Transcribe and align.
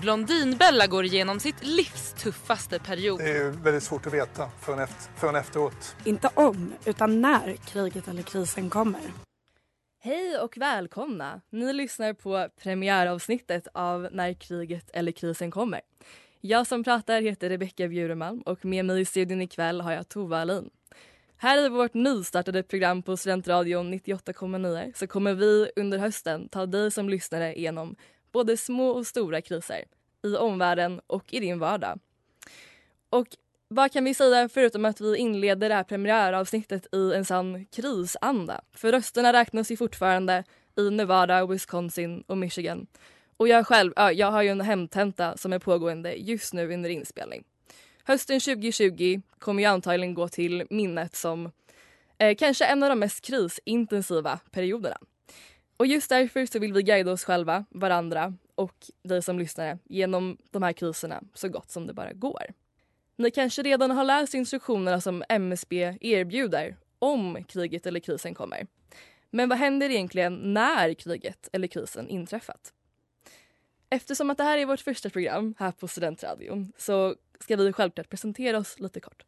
Blondinbella 0.00 0.86
går 0.86 1.04
igenom 1.04 1.40
sitt 1.40 1.66
livs 1.66 2.12
tuffaste 2.12 2.78
period. 2.78 3.18
Det 3.18 3.30
är 3.30 3.50
väldigt 3.50 3.82
svårt 3.82 4.06
att 4.06 4.14
veta 4.14 4.48
förrän, 4.60 4.78
efter, 4.78 5.20
förrän 5.20 5.36
efteråt. 5.36 5.96
Inte 6.04 6.30
om, 6.34 6.72
utan 6.84 7.20
när 7.20 7.56
kriget 7.56 8.08
eller 8.08 8.22
krisen 8.22 8.70
kommer. 8.70 9.00
Hej 10.00 10.38
och 10.38 10.56
välkomna! 10.56 11.40
Ni 11.50 11.72
lyssnar 11.72 12.12
på 12.12 12.48
premiäravsnittet 12.62 13.68
av 13.74 14.08
När 14.12 14.32
kriget 14.32 14.90
eller 14.92 15.12
krisen 15.12 15.50
kommer. 15.50 15.80
Jag 16.40 16.66
som 16.66 16.84
pratar 16.84 17.22
heter 17.22 17.48
Rebecka 17.48 17.88
Bjuremalm 17.88 18.40
och 18.40 18.64
med 18.64 18.84
mig 18.84 19.00
i 19.00 19.04
studion 19.04 19.42
ikväll 19.42 19.80
har 19.80 19.92
jag 19.92 20.08
Tova 20.08 20.40
Alin. 20.40 20.70
Här 21.36 21.66
i 21.66 21.68
vårt 21.68 21.94
nystartade 21.94 22.62
program 22.62 23.02
på 23.02 23.16
Studentradion 23.16 23.94
98,9 23.94 24.92
så 24.94 25.06
kommer 25.06 25.34
vi 25.34 25.70
under 25.76 25.98
hösten 25.98 26.48
ta 26.48 26.66
dig 26.66 26.90
som 26.90 27.08
lyssnare 27.08 27.58
igenom 27.58 27.96
både 28.34 28.56
små 28.56 28.88
och 28.88 29.06
stora 29.06 29.40
kriser 29.40 29.84
i 30.22 30.36
omvärlden 30.36 31.00
och 31.06 31.34
i 31.34 31.40
din 31.40 31.58
vardag. 31.58 31.98
Och 33.10 33.26
vad 33.68 33.92
kan 33.92 34.04
vi 34.04 34.14
säga 34.14 34.48
förutom 34.48 34.84
att 34.84 35.00
vi 35.00 35.16
inleder 35.16 35.68
det 35.68 35.74
här 35.74 35.84
premiäravsnittet 35.84 36.94
i 36.94 37.12
en 37.14 37.24
sann 37.24 37.66
krisanda? 37.66 38.60
För 38.72 38.92
rösterna 38.92 39.32
räknas 39.32 39.70
ju 39.70 39.76
fortfarande 39.76 40.44
i 40.76 40.90
Nevada, 40.90 41.46
Wisconsin 41.46 42.24
och 42.26 42.38
Michigan. 42.38 42.86
Och 43.36 43.48
jag 43.48 43.66
själv, 43.66 43.92
ja, 43.96 44.12
jag 44.12 44.30
har 44.30 44.42
ju 44.42 44.48
en 44.48 44.60
hemtenta 44.60 45.36
som 45.36 45.52
är 45.52 45.58
pågående 45.58 46.12
just 46.12 46.52
nu 46.54 46.74
under 46.74 46.90
inspelning. 46.90 47.44
Hösten 48.04 48.40
2020 48.40 49.20
kommer 49.38 49.62
ju 49.62 49.68
antagligen 49.68 50.14
gå 50.14 50.28
till 50.28 50.66
minnet 50.70 51.16
som 51.16 51.50
eh, 52.18 52.36
kanske 52.36 52.64
en 52.64 52.82
av 52.82 52.88
de 52.88 52.98
mest 52.98 53.24
krisintensiva 53.24 54.38
perioderna. 54.50 54.96
Och 55.76 55.86
just 55.86 56.08
därför 56.08 56.46
så 56.46 56.58
vill 56.58 56.72
vi 56.72 56.82
guida 56.82 57.12
oss 57.12 57.24
själva, 57.24 57.64
varandra 57.70 58.34
och 58.54 58.86
dig 59.02 59.22
som 59.22 59.38
lyssnare 59.38 59.78
genom 59.84 60.38
de 60.50 60.62
här 60.62 60.72
kriserna 60.72 61.22
så 61.34 61.48
gott 61.48 61.70
som 61.70 61.86
det 61.86 61.94
bara 61.94 62.12
går. 62.12 62.42
Ni 63.16 63.30
kanske 63.30 63.62
redan 63.62 63.90
har 63.90 64.04
läst 64.04 64.34
instruktionerna 64.34 65.00
som 65.00 65.24
MSB 65.28 65.98
erbjuder 66.00 66.76
om 66.98 67.44
kriget 67.44 67.86
eller 67.86 68.00
krisen 68.00 68.34
kommer. 68.34 68.66
Men 69.30 69.48
vad 69.48 69.58
händer 69.58 69.90
egentligen 69.90 70.34
när 70.54 70.94
kriget 70.94 71.48
eller 71.52 71.68
krisen 71.68 72.08
inträffat? 72.08 72.72
Eftersom 73.90 74.30
att 74.30 74.38
det 74.38 74.44
här 74.44 74.58
är 74.58 74.66
vårt 74.66 74.80
första 74.80 75.10
program 75.10 75.54
här 75.58 75.72
på 75.72 75.88
Studentradion 75.88 76.72
så 76.78 77.16
ska 77.40 77.56
vi 77.56 77.72
självklart 77.72 78.08
presentera 78.08 78.58
oss 78.58 78.80
lite 78.80 79.00
kort. 79.00 79.24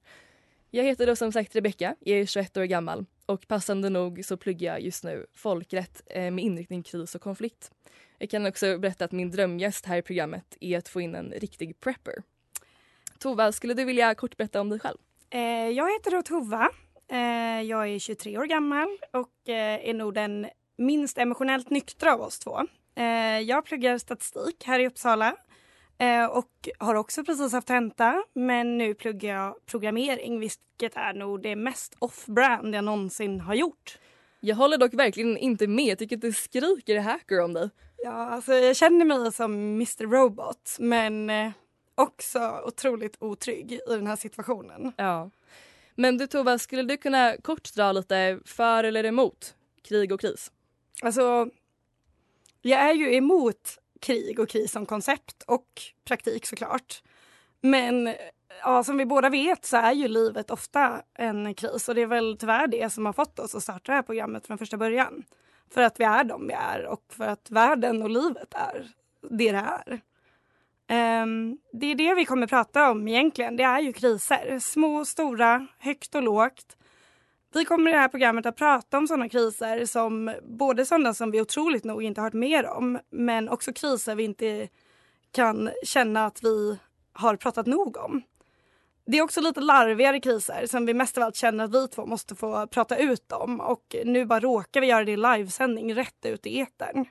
Jag 0.71 0.85
heter 0.85 1.07
då 1.07 1.17
som 1.17 1.33
sagt 1.33 1.57
Rebecka, 1.57 1.97
jag 2.01 2.19
är 2.19 2.27
21 2.27 2.57
år 2.57 2.65
gammal 2.65 3.07
och 3.27 3.49
passande 3.49 3.91
nog 3.91 4.25
så 4.25 4.37
pluggar 4.37 4.73
jag 4.73 4.81
just 4.81 5.05
nu 5.05 5.27
folkrätt 5.35 6.03
eh, 6.07 6.31
med 6.31 6.45
inriktning 6.45 6.83
kris 6.83 7.15
och 7.15 7.21
konflikt. 7.21 7.71
Jag 8.19 8.31
kan 8.31 8.47
också 8.47 8.79
berätta 8.79 9.05
att 9.05 9.13
min 9.13 9.31
drömgäst 9.31 9.87
här 9.87 9.97
i 9.97 10.03
programmet 10.03 10.57
är 10.61 10.79
att 10.79 10.89
få 10.89 11.01
in 11.01 11.15
en 11.15 11.31
riktig 11.31 11.81
prepper. 11.81 12.15
Tova, 13.19 13.53
skulle 13.53 13.75
du 13.75 13.85
vilja 13.85 14.15
kort 14.15 14.37
berätta 14.37 14.61
om 14.61 14.69
dig 14.69 14.79
själv? 14.79 14.99
Eh, 15.31 15.41
jag 15.69 15.93
heter 15.93 16.11
då 16.11 16.23
Tova. 16.23 16.71
Eh, 17.11 17.63
jag 17.63 17.89
är 17.89 17.99
23 17.99 18.39
år 18.39 18.45
gammal 18.45 18.89
och 19.13 19.49
eh, 19.49 19.89
är 19.89 19.95
nog 19.95 20.15
den 20.15 20.47
minst 20.79 21.19
emotionellt 21.19 21.71
nyktra 21.71 22.15
av 22.15 22.21
oss 22.21 22.39
två. 22.39 22.61
Eh, 22.97 23.41
jag 23.41 23.65
pluggar 23.65 23.99
statistik 23.99 24.65
här 24.65 24.81
i 24.81 24.87
Uppsala 24.87 25.37
och 26.31 26.69
har 26.79 26.95
också 26.95 27.25
precis 27.25 27.53
haft 27.53 27.69
tenta 27.69 28.25
men 28.33 28.79
nu 28.79 28.95
pluggar 28.95 29.35
jag 29.35 29.67
programmering 29.67 30.41
vilket 30.41 30.97
är 30.97 31.13
nog 31.13 31.43
det 31.43 31.57
mest 31.57 31.97
off-brand 31.99 32.75
jag 32.75 32.85
någonsin 32.85 33.41
har 33.41 33.55
gjort. 33.55 33.99
Jag 34.41 34.57
håller 34.57 34.79
dock 34.79 34.95
verkligen 34.95 35.37
inte 35.37 35.67
med. 35.67 35.85
Jag 35.85 35.99
tycker 35.99 36.17
att 36.17 36.23
det 36.23 36.33
skriker 36.33 37.01
hacker 37.01 37.41
om 37.41 37.53
dig. 37.53 37.71
Ja, 37.97 38.13
alltså 38.13 38.53
jag 38.53 38.77
känner 38.77 39.05
mig 39.05 39.33
som 39.33 39.53
Mr 39.55 40.07
Robot 40.07 40.77
men 40.79 41.31
också 41.95 42.63
otroligt 42.67 43.17
otrygg 43.21 43.73
i 43.73 43.81
den 43.89 44.07
här 44.07 44.17
situationen. 44.17 44.93
Ja. 44.97 45.31
Men 45.95 46.19
du 46.19 46.27
Tova, 46.27 46.59
skulle 46.59 46.83
du 46.83 46.97
kunna 46.97 47.37
kort 47.37 47.75
dra 47.75 47.93
lite 47.93 48.41
för 48.45 48.85
eller 48.85 49.05
emot 49.05 49.55
krig 49.83 50.13
och 50.13 50.21
kris? 50.21 50.53
Alltså, 51.03 51.49
jag 52.63 52.81
är 52.81 52.95
ju 52.95 53.15
emot 53.15 53.79
krig 54.01 54.39
och 54.39 54.49
kris 54.49 54.73
som 54.73 54.87
koncept 54.87 55.43
och 55.47 55.67
praktik 56.05 56.47
såklart. 56.47 57.03
Men 57.61 58.15
ja, 58.63 58.85
som 58.85 58.99
vi 58.99 59.07
båda 59.07 59.29
vet 59.29 59.65
så 59.65 59.77
är 59.77 59.93
ju 59.93 60.09
livet 60.09 60.51
ofta 60.51 61.03
en 61.15 61.55
kris 61.55 61.89
och 61.89 61.95
det 61.95 62.03
är 62.03 62.07
väl 62.07 62.37
tyvärr 62.41 62.67
det 62.67 62.93
som 62.93 63.07
har 63.07 63.13
fått 63.13 63.39
oss 63.39 63.55
att 63.55 63.63
starta 63.63 63.93
det 63.93 63.97
här 63.97 64.03
programmet 64.03 64.47
från 64.47 64.59
första 64.59 64.77
början. 64.77 65.25
För 65.75 65.83
att 65.83 66.01
vi 66.01 66.05
är 66.05 66.25
de 66.25 66.47
vi 66.47 66.53
är 66.53 66.87
och 66.87 67.05
för 67.09 67.29
att 67.29 67.51
världen 67.51 68.03
och 68.03 68.11
livet 68.11 68.55
är 68.55 68.89
det 69.31 69.53
det 69.53 69.59
är. 69.59 70.01
Um, 71.23 71.59
det 71.73 71.87
är 71.87 71.95
det 71.95 72.15
vi 72.15 72.25
kommer 72.25 72.47
prata 72.47 72.91
om 72.91 73.09
egentligen. 73.09 73.57
Det 73.57 73.63
är 73.63 73.81
ju 73.81 73.93
kriser. 73.93 74.59
Små 74.59 74.97
och 74.97 75.09
stora, 75.09 75.67
högt 75.79 76.15
och 76.15 76.23
lågt. 76.23 76.77
Vi 77.55 77.65
kommer 77.65 77.91
i 77.91 77.93
det 77.93 77.99
här 77.99 78.09
programmet 78.09 78.47
att 78.47 78.57
prata 78.57 78.99
om 78.99 79.07
sådana 79.07 79.29
kriser 79.29 79.85
som 79.85 80.35
både 80.43 80.87
sådana 80.87 81.15
som 81.15 81.31
vi 81.31 81.41
otroligt 81.41 81.85
nog 81.85 82.03
inte 82.03 82.21
hört 82.21 82.33
mer 82.33 82.67
om 82.67 82.99
men 83.11 83.49
också 83.49 83.73
kriser 83.73 84.15
vi 84.15 84.25
inte 84.25 84.69
kan 85.33 85.71
känna 85.83 86.27
att 86.27 86.45
vi 86.45 86.79
har 87.13 87.37
pratat 87.37 87.67
nog 87.67 87.97
om. 87.97 88.23
Det 89.07 89.19
är 89.19 89.23
också 89.23 89.41
lite 89.41 89.61
larvigare 89.61 90.21
kriser 90.21 90.67
som 90.67 90.87
vi 90.87 90.95
mest 90.95 91.19
av 91.19 91.25
allt 91.25 91.37
känner 91.37 91.65
att 91.65 91.75
vi 91.75 91.89
två 91.89 92.07
måste 92.07 92.35
få 92.35 92.67
prata 92.67 92.97
ut 92.97 93.33
om 93.33 93.61
och 93.61 93.97
nu 94.05 94.27
bara 94.27 94.41
råkar 94.41 94.81
vi 94.81 94.87
göra 94.87 95.05
det 95.05 95.13
i 95.13 95.17
livesändning 95.17 95.95
rätt 95.95 96.27
ut 96.27 96.47
i 96.47 96.61
etern. 96.61 97.05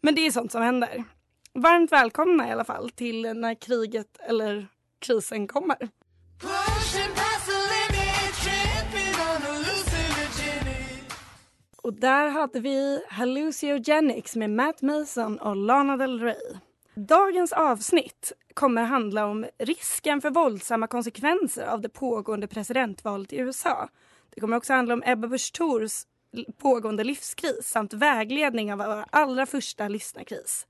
Men 0.00 0.14
det 0.14 0.26
är 0.26 0.30
sånt 0.30 0.52
som 0.52 0.62
händer. 0.62 1.04
Varmt 1.52 1.92
välkomna 1.92 2.48
i 2.48 2.52
alla 2.52 2.64
fall 2.64 2.90
till 2.90 3.22
när 3.22 3.54
kriget 3.54 4.16
eller 4.28 4.66
krisen 4.98 5.46
kommer. 5.46 5.88
Och 11.84 11.94
där 11.94 12.28
hade 12.28 12.60
vi 12.60 13.02
Halluciogenics 13.08 14.36
med 14.36 14.50
Matt 14.50 14.82
Mason 14.82 15.38
och 15.38 15.56
Lana 15.56 15.96
Del 15.96 16.20
Rey. 16.20 16.56
Dagens 16.94 17.52
avsnitt 17.52 18.32
kommer 18.54 18.82
handla 18.82 19.26
om 19.26 19.46
risken 19.58 20.20
för 20.20 20.30
våldsamma 20.30 20.86
konsekvenser 20.86 21.66
av 21.66 21.80
det 21.80 21.88
pågående 21.88 22.46
presidentvalet 22.46 23.32
i 23.32 23.36
USA. 23.36 23.88
Det 24.34 24.40
kommer 24.40 24.56
också 24.56 24.72
handla 24.72 24.94
om 24.94 25.02
Ebba 25.06 25.28
Busch 25.28 25.52
Thors 25.52 25.92
pågående 26.58 27.04
livskris 27.04 27.68
samt 27.68 27.92
vägledning 27.92 28.72
av 28.72 28.78
vår 28.78 29.04
allra 29.10 29.46
första 29.46 29.88
lyssnarkris. 29.88 30.66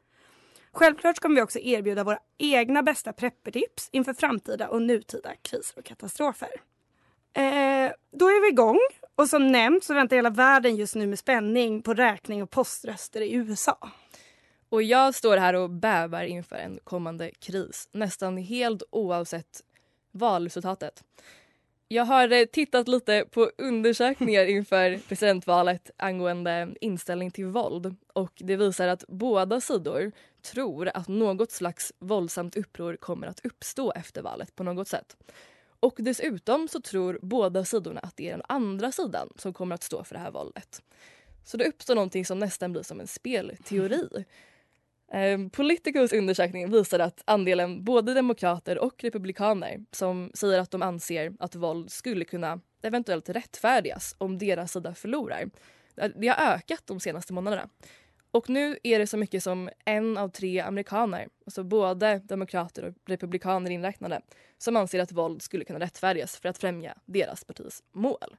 Självklart 0.72 1.18
kommer 1.18 1.36
vi 1.36 1.42
också 1.42 1.58
erbjuda 1.58 2.04
våra 2.04 2.18
egna 2.38 2.82
bästa 2.82 3.12
preppertips 3.12 3.88
inför 3.92 4.14
framtida 4.14 4.68
och 4.68 4.82
nutida 4.82 5.30
kriser 5.42 5.78
och 5.78 5.84
katastrofer. 5.84 6.50
Eh, 7.32 7.92
då 8.10 8.26
är 8.26 8.42
vi 8.42 8.48
igång 8.48 8.78
och 9.16 9.28
som 9.28 9.52
nämnt 9.52 9.84
så 9.84 9.94
väntar 9.94 10.16
hela 10.16 10.30
världen 10.30 10.76
just 10.76 10.94
nu 10.94 11.06
med 11.06 11.18
spänning 11.18 11.82
på 11.82 11.94
räkning 11.94 12.42
och 12.42 12.50
poströster 12.50 13.20
i 13.20 13.32
USA. 13.32 13.78
Och 14.68 14.82
jag 14.82 15.14
står 15.14 15.36
här 15.36 15.54
och 15.54 15.70
bävar 15.70 16.24
inför 16.24 16.56
en 16.56 16.78
kommande 16.84 17.30
kris, 17.30 17.88
nästan 17.92 18.36
helt 18.36 18.82
oavsett 18.90 19.60
valresultatet. 20.12 21.04
Jag 21.88 22.04
har 22.04 22.32
eh, 22.32 22.44
tittat 22.44 22.88
lite 22.88 23.24
på 23.30 23.50
undersökningar 23.58 24.44
inför 24.46 24.98
presidentvalet 25.08 25.90
angående 25.96 26.74
inställning 26.80 27.30
till 27.30 27.46
våld 27.46 27.96
och 28.12 28.32
det 28.36 28.56
visar 28.56 28.88
att 28.88 29.04
båda 29.08 29.60
sidor 29.60 30.12
tror 30.52 30.90
att 30.94 31.08
något 31.08 31.50
slags 31.50 31.92
våldsamt 31.98 32.56
uppror 32.56 32.96
kommer 32.96 33.26
att 33.26 33.46
uppstå 33.46 33.92
efter 33.92 34.22
valet 34.22 34.56
på 34.56 34.62
något 34.62 34.88
sätt. 34.88 35.16
Och 35.84 35.94
dessutom 35.98 36.68
så 36.68 36.80
tror 36.80 37.18
båda 37.22 37.64
sidorna 37.64 38.00
att 38.00 38.16
det 38.16 38.28
är 38.28 38.30
den 38.30 38.42
andra 38.48 38.92
sidan 38.92 39.28
som 39.36 39.52
kommer 39.52 39.74
att 39.74 39.82
stå 39.82 40.04
för 40.04 40.14
det 40.14 40.20
här 40.20 40.30
våldet. 40.30 40.82
Så 41.44 41.56
det 41.56 41.68
uppstår 41.68 41.94
någonting 41.94 42.24
som 42.24 42.38
nästan 42.38 42.72
blir 42.72 42.82
som 42.82 43.00
en 43.00 43.06
spelteori. 43.06 44.24
Eh, 45.12 45.48
Politicals 45.52 46.12
undersökning 46.12 46.70
visar 46.70 46.98
att 46.98 47.22
andelen 47.24 47.84
både 47.84 48.14
demokrater 48.14 48.78
och 48.78 49.04
republikaner 49.04 49.84
som 49.90 50.30
säger 50.34 50.58
att 50.58 50.70
de 50.70 50.82
anser 50.82 51.32
att 51.38 51.54
våld 51.54 51.90
skulle 51.90 52.24
kunna 52.24 52.60
eventuellt 52.82 53.28
rättfärdigas 53.28 54.14
om 54.18 54.38
deras 54.38 54.72
sida 54.72 54.94
förlorar. 54.94 55.50
Det 56.16 56.28
har 56.28 56.54
ökat 56.54 56.82
de 56.86 57.00
senaste 57.00 57.32
månaderna. 57.32 57.68
Och 58.34 58.50
nu 58.50 58.78
är 58.82 58.98
det 58.98 59.06
så 59.06 59.16
mycket 59.16 59.42
som 59.42 59.70
en 59.84 60.18
av 60.18 60.28
tre 60.28 60.60
amerikaner, 60.60 61.28
alltså 61.46 61.64
både 61.64 62.18
demokrater 62.24 62.84
och 62.84 62.94
republikaner 63.06 63.70
inräknade, 63.70 64.20
som 64.58 64.76
anser 64.76 64.98
att 64.98 65.12
våld 65.12 65.42
skulle 65.42 65.64
kunna 65.64 65.80
rättfärdigas 65.80 66.36
för 66.36 66.48
att 66.48 66.58
främja 66.58 66.94
deras 67.04 67.44
partis 67.44 67.82
mål. 67.92 68.36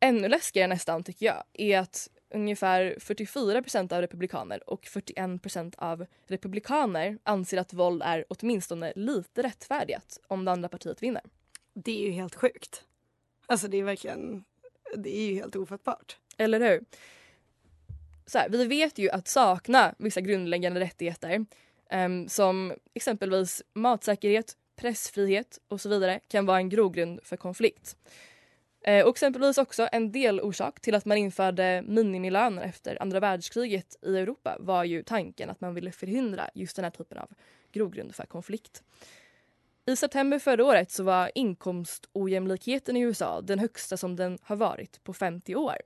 Ännu 0.00 0.28
läskigare 0.28 0.68
nästan 0.68 1.04
tycker 1.04 1.26
jag 1.26 1.44
är 1.52 1.78
att 1.78 2.08
ungefär 2.30 2.96
44 3.00 3.62
procent 3.62 3.92
av 3.92 4.00
republikaner 4.00 4.70
och 4.70 4.86
41 4.86 5.42
procent 5.42 5.74
av 5.78 6.06
republikaner 6.26 7.18
anser 7.22 7.58
att 7.58 7.72
våld 7.72 8.02
är 8.02 8.24
åtminstone 8.28 8.92
lite 8.96 9.42
rättfärdigt 9.42 10.18
om 10.26 10.44
det 10.44 10.52
andra 10.52 10.68
partiet 10.68 11.02
vinner. 11.02 11.22
Det 11.74 12.02
är 12.02 12.06
ju 12.06 12.10
helt 12.10 12.34
sjukt. 12.34 12.84
Alltså 13.46 13.68
det 13.68 13.76
är 13.76 13.84
verkligen, 13.84 14.44
det 14.96 15.16
är 15.16 15.26
ju 15.26 15.34
helt 15.34 15.56
ofattbart. 15.56 16.16
Eller 16.36 16.60
hur? 16.60 16.84
Så 18.26 18.38
här, 18.38 18.48
vi 18.48 18.64
vet 18.64 18.98
ju 18.98 19.10
att 19.10 19.28
sakna 19.28 19.94
vissa 19.98 20.20
grundläggande 20.20 20.80
rättigheter 20.80 21.46
um, 21.92 22.28
som 22.28 22.74
exempelvis 22.94 23.62
matsäkerhet, 23.72 24.56
pressfrihet 24.76 25.58
och 25.68 25.80
så 25.80 25.88
vidare 25.88 26.20
kan 26.28 26.46
vara 26.46 26.56
en 26.56 26.68
grogrund 26.68 27.20
för 27.22 27.36
konflikt. 27.36 27.96
Uh, 28.88 29.00
och 29.00 29.10
exempelvis 29.10 29.58
också 29.58 29.88
en 29.92 30.12
delorsak 30.12 30.80
till 30.80 30.94
att 30.94 31.04
man 31.04 31.18
införde 31.18 31.82
minimilöner 31.86 32.62
efter 32.62 33.02
andra 33.02 33.20
världskriget 33.20 33.96
i 34.02 34.16
Europa 34.16 34.56
var 34.60 34.84
ju 34.84 35.02
tanken 35.02 35.50
att 35.50 35.60
man 35.60 35.74
ville 35.74 35.92
förhindra 35.92 36.50
just 36.54 36.76
den 36.76 36.84
här 36.84 36.90
typen 36.90 37.18
av 37.18 37.30
grogrund 37.72 38.14
för 38.14 38.26
konflikt. 38.26 38.82
I 39.88 39.96
september 39.96 40.38
förra 40.38 40.64
året 40.64 40.90
så 40.90 41.02
var 41.02 41.30
inkomstojämlikheten 41.34 42.96
i 42.96 43.00
USA 43.00 43.40
den 43.40 43.58
högsta 43.58 43.96
som 43.96 44.16
den 44.16 44.38
har 44.42 44.56
varit 44.56 45.04
på 45.04 45.12
50 45.12 45.54
år. 45.54 45.76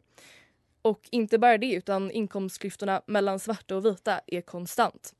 Och 0.82 1.08
inte 1.10 1.38
bara 1.38 1.58
det, 1.58 1.72
utan 1.72 2.10
inkomstklyftorna 2.10 3.02
mellan 3.06 3.38
svarta 3.38 3.76
och 3.76 3.86
vita 3.86 4.20
är 4.26 4.40
konstant. 4.40 5.14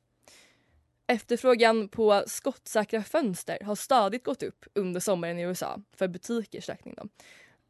Efterfrågan 1.07 1.89
på 1.89 2.23
skottsäkra 2.27 3.03
fönster 3.03 3.59
har 3.65 3.75
stadigt 3.75 4.25
gått 4.25 4.43
upp 4.43 4.67
under 4.75 5.01
sommaren 5.01 5.39
i 5.39 5.43
USA 5.43 5.81
för 5.97 6.09
butikers 6.09 6.69
räkning. 6.69 6.95
Då. 6.97 7.09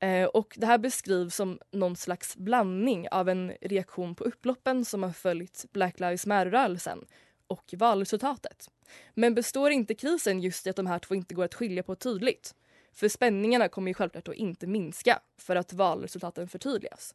Eh, 0.06 0.26
och 0.26 0.54
det 0.56 0.66
här 0.66 0.78
beskrivs 0.78 1.34
som 1.34 1.58
någon 1.70 1.96
slags 1.96 2.36
blandning 2.36 3.08
av 3.10 3.28
en 3.28 3.52
reaktion 3.60 4.14
på 4.14 4.24
upploppen 4.24 4.84
som 4.84 5.02
har 5.02 5.12
följt 5.12 5.64
Black 5.72 6.00
Lives 6.00 6.26
Matter-rörelsen 6.26 7.04
och 7.46 7.74
valresultatet. 7.76 8.70
Men 9.14 9.34
består 9.34 9.70
inte 9.70 9.94
krisen 9.94 10.40
just 10.40 10.66
i 10.66 10.70
att 10.70 10.76
de 10.76 10.86
här 10.86 10.98
två 10.98 11.14
inte 11.14 11.34
går 11.34 11.44
att 11.44 11.54
skilja 11.54 11.82
på 11.82 11.94
tydligt? 11.94 12.54
För 12.92 13.08
spänningarna 13.08 13.68
kommer 13.68 13.90
ju 13.90 13.94
självklart 13.94 14.28
att 14.28 14.34
inte 14.34 14.66
minska 14.66 15.20
för 15.38 15.56
att 15.56 15.72
valresultaten 15.72 16.48
förtydligas. 16.48 17.14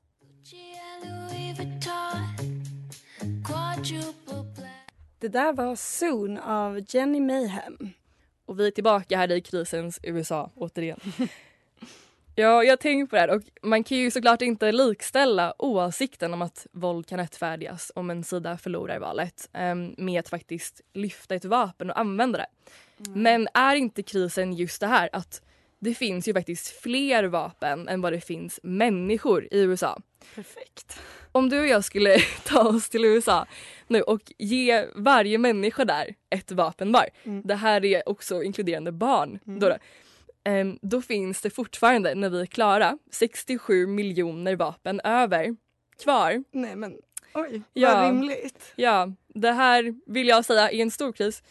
Det 5.19 5.27
där 5.27 5.53
var 5.53 5.75
Soon 5.75 6.38
av 6.38 6.80
Jenny 6.88 7.19
Mayhem. 7.19 7.89
Och 8.45 8.59
vi 8.59 8.68
är 8.68 8.71
tillbaka 8.71 9.18
här 9.18 9.31
i 9.31 9.42
krisens 9.42 10.00
USA 10.03 10.51
återigen. 10.56 11.00
Ja, 12.38 12.63
jag 12.63 12.80
tänker 12.80 13.06
på 13.06 13.15
det 13.15 13.21
här 13.21 13.30
och 13.30 13.42
man 13.62 13.83
kan 13.83 13.97
ju 13.97 14.12
såklart 14.12 14.42
inte 14.42 14.71
likställa 14.71 15.53
åsikten 15.57 16.33
om 16.33 16.42
att 16.42 16.68
våld 16.71 17.07
kan 17.07 17.19
rättfärdigas 17.19 17.92
om 17.95 18.09
en 18.09 18.24
sida 18.24 18.57
förlorar 18.57 19.00
valet 19.00 19.50
um, 19.53 19.95
med 19.97 20.19
att 20.19 20.30
faktiskt 20.30 20.81
lyfta 20.94 21.36
ett 21.36 21.45
vapen 21.45 21.89
och 21.89 22.00
använda 22.00 22.38
det. 22.38 22.47
Mm. 23.07 23.21
Men 23.21 23.47
är 23.53 23.75
inte 23.75 24.03
krisen 24.03 24.53
just 24.53 24.81
det 24.81 24.88
här 24.88 25.09
att 25.13 25.42
det 25.80 25.94
finns 25.94 26.27
ju 26.27 26.33
faktiskt 26.33 26.68
fler 26.68 27.24
vapen 27.24 27.88
än 27.88 28.01
vad 28.01 28.13
det 28.13 28.22
finns 28.22 28.60
människor 28.63 29.48
i 29.51 29.60
USA. 29.60 30.01
Perfekt. 30.36 31.00
Om 31.31 31.50
du 31.50 31.60
och 31.60 31.68
jag 31.68 31.86
skulle 31.86 32.18
ta 32.45 32.68
oss 32.68 32.89
till 32.89 33.06
USA 33.06 33.45
nu 33.88 34.01
och 34.01 34.22
ge 34.38 34.86
varje 34.95 35.38
människa 35.38 35.86
där 35.86 36.16
ett 36.30 36.51
vapen 36.51 36.92
var. 36.92 37.10
Mm. 37.24 37.42
Det 37.45 37.56
här 37.56 37.86
är 37.86 38.10
också 38.10 38.44
inkluderande 38.44 38.92
barn. 38.92 39.39
Mm. 39.45 39.60
Då, 39.60 39.77
Ehm, 40.45 40.80
då 40.81 41.01
finns 41.01 41.42
det 41.42 41.50
fortfarande, 41.50 42.16
när 42.16 42.30
vi 42.30 42.42
är 42.42 42.45
klara, 42.45 42.98
67 43.12 43.88
miljoner 43.88 44.56
vapen 44.56 45.00
över 45.00 45.56
kvar. 46.04 46.44
Nej 46.51 46.75
men 46.75 46.98
oj, 47.33 47.62
ja, 47.74 47.95
vad 47.95 48.06
rimligt. 48.06 48.74
Ja, 48.75 49.13
det 49.28 49.51
här 49.51 49.95
vill 50.06 50.28
jag 50.28 50.45
säga 50.45 50.71
är 50.71 50.81
en 50.81 50.92
stor 50.92 51.12
kris. 51.12 51.44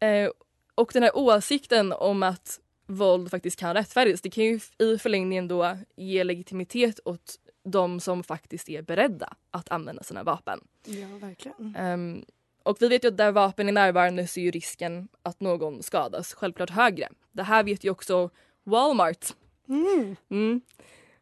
Eh, 0.00 0.30
och 0.74 0.90
den 0.92 1.02
här 1.02 1.16
åsikten 1.16 1.92
om 1.92 2.22
att 2.22 2.60
våld 2.86 3.30
faktiskt 3.30 3.58
kan 3.58 3.74
rättfärdigas, 3.74 4.20
det 4.20 4.30
kan 4.30 4.44
ju 4.44 4.60
i 4.78 4.98
förlängningen 4.98 5.48
då 5.48 5.78
ge 5.96 6.24
legitimitet 6.24 7.00
åt 7.04 7.36
de 7.64 8.00
som 8.00 8.22
faktiskt 8.24 8.68
är 8.68 8.82
beredda 8.82 9.34
att 9.50 9.68
använda 9.68 10.02
sina 10.02 10.22
vapen. 10.22 10.60
Ja, 10.84 11.06
verkligen. 11.20 11.76
Um, 11.76 12.24
och 12.62 12.76
vi 12.80 12.88
vet 12.88 13.04
ju 13.04 13.08
att 13.08 13.16
där 13.16 13.32
vapen 13.32 13.68
är 13.68 13.72
närvarande 13.72 14.26
så 14.26 14.40
är 14.40 14.52
risken 14.52 15.08
att 15.22 15.40
någon 15.40 15.82
skadas 15.82 16.34
självklart 16.34 16.70
högre. 16.70 17.08
Det 17.32 17.42
här 17.42 17.64
vet 17.64 17.84
ju 17.84 17.90
också 17.90 18.30
Walmart. 18.64 19.26
Mm. 19.68 20.16
Mm. 20.30 20.60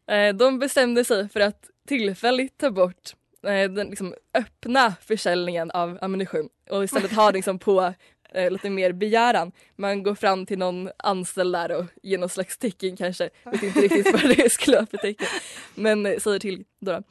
Eh, 0.06 0.36
de 0.36 0.58
bestämde 0.58 1.04
sig 1.04 1.28
för 1.28 1.40
att 1.40 1.70
tillfälligt 1.88 2.58
ta 2.58 2.70
bort 2.70 3.14
eh, 3.42 3.70
den 3.70 3.86
liksom, 3.86 4.14
öppna 4.34 4.94
försäljningen 5.00 5.70
av 5.70 5.98
ammunition 6.00 6.48
och 6.70 6.84
istället 6.84 7.12
ha 7.12 7.26
det 7.30 7.38
liksom, 7.38 7.58
på 7.58 7.94
eh, 8.34 8.50
lite 8.50 8.70
mer 8.70 8.92
begäran. 8.92 9.52
Man 9.76 10.02
går 10.02 10.14
fram 10.14 10.46
till 10.46 10.58
någon 10.58 10.90
anställd 10.96 11.54
där 11.54 11.72
och 11.72 11.84
ger 12.02 12.18
någon 12.18 12.28
slags 12.28 12.58
tecken 12.58 12.96
kanske. 12.96 13.30
Vet 13.44 13.62
inte 13.62 13.80
riktigt 13.80 14.12
vad 14.12 14.36
det 14.36 14.52
skulle 14.52 14.76
vara 14.76 14.86
för 14.86 14.96
tecken. 14.96 15.26
Men 15.74 16.20
säger 16.20 16.38
till 16.38 16.64
då. 16.80 17.02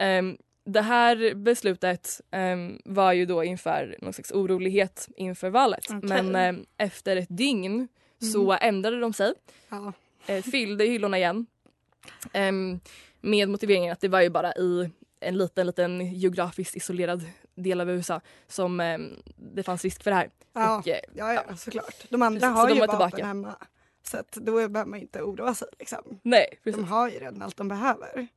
Um, 0.00 0.38
det 0.64 0.80
här 0.80 1.34
beslutet 1.34 2.20
um, 2.32 2.80
var 2.84 3.12
ju 3.12 3.26
då 3.26 3.44
inför 3.44 3.96
någon 4.02 4.12
slags 4.12 4.32
orolighet 4.32 5.08
inför 5.16 5.50
valet. 5.50 5.90
Okay. 5.90 6.22
Men 6.22 6.56
um, 6.56 6.66
efter 6.76 7.16
ett 7.16 7.28
dygn 7.30 7.74
mm. 7.74 7.88
så 8.32 8.52
ändrade 8.52 9.00
de 9.00 9.12
sig. 9.12 9.32
Ja. 9.68 9.92
Uh, 10.30 10.42
fyllde 10.42 10.84
hyllorna 10.84 11.18
igen. 11.18 11.46
Um, 12.34 12.80
med 13.20 13.48
motiveringen 13.48 13.92
att 13.92 14.00
det 14.00 14.08
var 14.08 14.20
ju 14.20 14.30
bara 14.30 14.52
i 14.52 14.90
en 15.20 15.38
liten, 15.38 15.66
liten 15.66 16.14
geografiskt 16.14 16.76
isolerad 16.76 17.24
del 17.62 17.80
av 17.80 17.90
USA 17.90 18.20
som 18.48 18.78
det 19.36 19.62
fanns 19.62 19.84
risk 19.84 20.02
för 20.02 20.10
det 20.10 20.16
här. 20.16 20.30
Ja, 20.52 20.78
Och, 20.78 20.86
uh, 20.86 20.94
ja, 21.14 21.32
ja, 21.32 21.56
såklart. 21.56 22.10
De 22.10 22.22
andra 22.22 22.40
precis, 22.40 22.56
har 22.56 22.68
ju 22.68 22.80
vapen 22.80 22.90
tillbaka. 22.90 23.26
hemma. 23.26 23.56
Så 24.02 24.16
att 24.16 24.32
då 24.32 24.52
behöver 24.52 24.84
man 24.84 25.00
inte 25.00 25.22
oroa 25.22 25.54
sig. 25.54 25.68
Liksom. 25.78 26.20
Nej, 26.22 26.60
precis. 26.64 26.80
De 26.80 26.88
har 26.88 27.08
ju 27.08 27.18
redan 27.18 27.42
allt 27.42 27.56
de 27.56 27.68
behöver. 27.68 28.28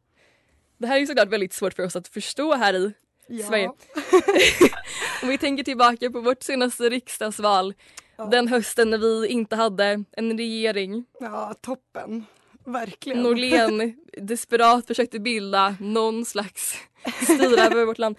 Det 0.78 0.88
här 0.88 1.02
är 1.02 1.06
såklart 1.06 1.30
väldigt 1.30 1.54
svårt 1.54 1.74
för 1.74 1.84
oss 1.84 1.96
att 1.96 2.08
förstå 2.08 2.54
här 2.54 2.74
i 2.74 2.94
ja. 3.28 3.48
Sverige. 3.48 3.68
Om 5.24 5.30
vi 5.30 5.38
tänker 5.38 5.64
tillbaka 5.64 6.12
på 6.12 6.22
vårt 6.22 6.44
senaste 6.44 6.90
riksdagsval. 6.90 7.74
Ja. 8.16 8.26
Den 8.26 8.48
hösten 8.48 8.90
när 8.90 8.98
vi 8.98 9.28
inte 9.28 9.56
hade 9.56 10.04
en 10.12 10.38
regering. 10.38 11.06
Ja, 11.20 11.54
toppen. 11.62 12.26
Verkligen. 12.66 13.24
Norlén 13.24 13.98
desperat 14.18 14.88
försökte 14.88 15.20
bilda 15.20 15.76
någon 15.80 16.26
slags 16.26 16.76
styra 17.24 17.66
över 17.66 17.86
vårt 17.86 17.98
land. 17.98 18.18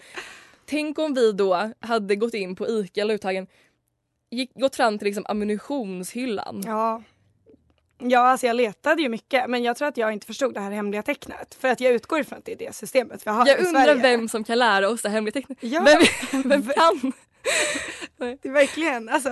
Tänk 0.73 0.99
om 0.99 1.13
vi 1.13 1.31
då 1.31 1.71
hade 1.79 2.15
gått 2.15 2.33
in 2.33 2.55
på 2.55 2.67
ICA 2.69 3.01
eller 3.01 3.13
Uthagen, 3.13 3.47
gick, 4.29 4.53
gått 4.53 4.75
fram 4.75 4.97
till 4.97 5.05
liksom 5.05 5.25
ammunitionshyllan. 5.27 6.63
Ja. 6.65 7.03
Ja, 7.99 8.19
alltså 8.19 8.47
jag 8.47 8.55
letade 8.55 9.01
ju 9.01 9.09
mycket 9.09 9.49
men 9.49 9.63
jag 9.63 9.77
tror 9.77 9.87
att 9.87 9.97
jag 9.97 10.13
inte 10.13 10.25
förstod 10.27 10.53
det 10.53 10.59
här 10.59 10.71
hemliga 10.71 11.03
tecknet. 11.03 11.57
För 11.59 11.67
att 11.67 11.79
jag 11.79 11.93
utgår 11.93 12.19
ifrån 12.19 12.37
att 12.39 12.45
det 12.45 12.51
är 12.51 12.57
det 12.57 12.75
systemet 12.75 13.27
vi 13.27 13.31
har 13.31 13.47
Jag 13.47 13.59
i 13.61 13.65
undrar 13.65 13.83
Sverige. 13.83 14.01
vem 14.01 14.29
som 14.29 14.43
kan 14.43 14.57
lära 14.59 14.89
oss 14.89 15.01
det 15.01 15.09
hemliga 15.09 15.31
tecknet. 15.33 15.57
Ja. 15.61 15.81
Vem, 15.85 16.01
vem 16.49 16.63
kan? 16.69 17.11
Det 18.17 18.45
är 18.45 18.51
verkligen, 18.51 19.09
alltså 19.09 19.29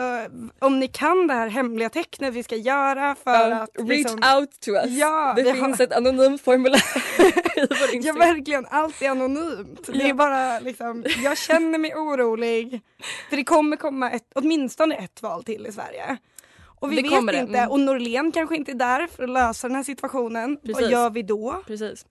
om 0.60 0.80
ni 0.80 0.88
kan 0.88 1.28
det 1.28 1.34
här 1.34 1.48
hemliga 1.48 1.90
tecknet 1.90 2.34
vi 2.34 2.44
ska 2.44 2.56
göra 2.56 3.16
för 3.24 3.50
Ja, 3.50 3.56
att 3.64 3.70
reach 3.78 3.88
liksom, 3.90 4.16
out 4.38 4.60
to 4.60 4.72
us. 4.72 4.86
Ja, 4.90 5.34
det 5.38 5.54
finns 5.54 5.78
har- 5.78 5.84
ett 5.86 5.94
anonymt 5.94 6.42
formulär 6.42 6.78
i 7.56 7.68
vår 7.70 7.78
Ja 7.80 7.92
Instagram. 7.94 8.20
verkligen, 8.20 8.66
allt 8.70 9.02
är 9.02 9.10
anonymt. 9.10 9.88
Det 9.94 10.04
är 10.04 10.08
Ja. 10.08 10.14
bara 10.14 10.60
liksom, 10.60 11.06
jag 11.24 11.38
känner 11.38 11.78
mig 11.80 11.96
orolig. 11.96 12.82
För 13.30 13.38
det 13.38 13.44
kommer 13.44 13.78
komma 13.78 14.12
ett, 14.12 14.28
åtminstone 14.36 14.96
ett 14.96 15.22
val 15.22 15.44
till 15.44 15.68
i 15.68 15.72
Sverige. 15.72 16.18
Och 16.82 16.92
vi 16.92 16.96
Det 16.96 17.02
vet 17.02 17.12
inte, 17.12 17.58
mm. 17.58 17.70
och 17.72 17.80
Norlén 17.80 18.32
kanske 18.32 18.56
inte 18.56 18.72
är 18.72 18.76
där 18.76 19.08
för 19.08 19.24
att 19.24 19.30
lösa 19.30 19.68
den 19.68 19.76
här 19.76 19.84
situationen. 19.84 20.60
Vad 20.64 20.76
Precis. 20.76 20.92
gör 20.92 21.10
vi 21.10 21.24
då? 21.24 21.64
Precis. 21.68 22.06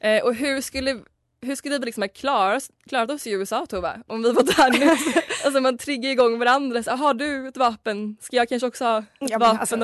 Eh, 0.00 0.24
och 0.24 0.34
hur 0.34 0.60
skulle, 0.60 1.00
hur 1.40 1.54
skulle 1.54 1.78
vi 1.78 1.84
liksom 1.84 2.02
ha 2.02 2.08
klarat, 2.08 2.70
klarat 2.88 3.10
oss 3.10 3.26
i 3.26 3.30
USA 3.30 3.66
Tova? 3.66 3.96
Om 4.06 4.22
vi 4.22 4.32
var 4.32 4.42
där 4.42 4.78
nu. 4.78 4.96
alltså 5.44 5.60
man 5.60 5.78
triggar 5.78 6.10
igång 6.10 6.38
varandra. 6.38 6.82
Så, 6.82 6.90
Har 6.90 7.14
du 7.14 7.48
ett 7.48 7.56
vapen? 7.56 8.16
Ska 8.20 8.36
jag 8.36 8.48
kanske 8.48 8.66
också 8.66 8.84
ha 8.84 8.98
ett 8.98 9.04
Ja, 9.18 9.38
vapen? 9.38 9.60
alltså, 9.60 9.76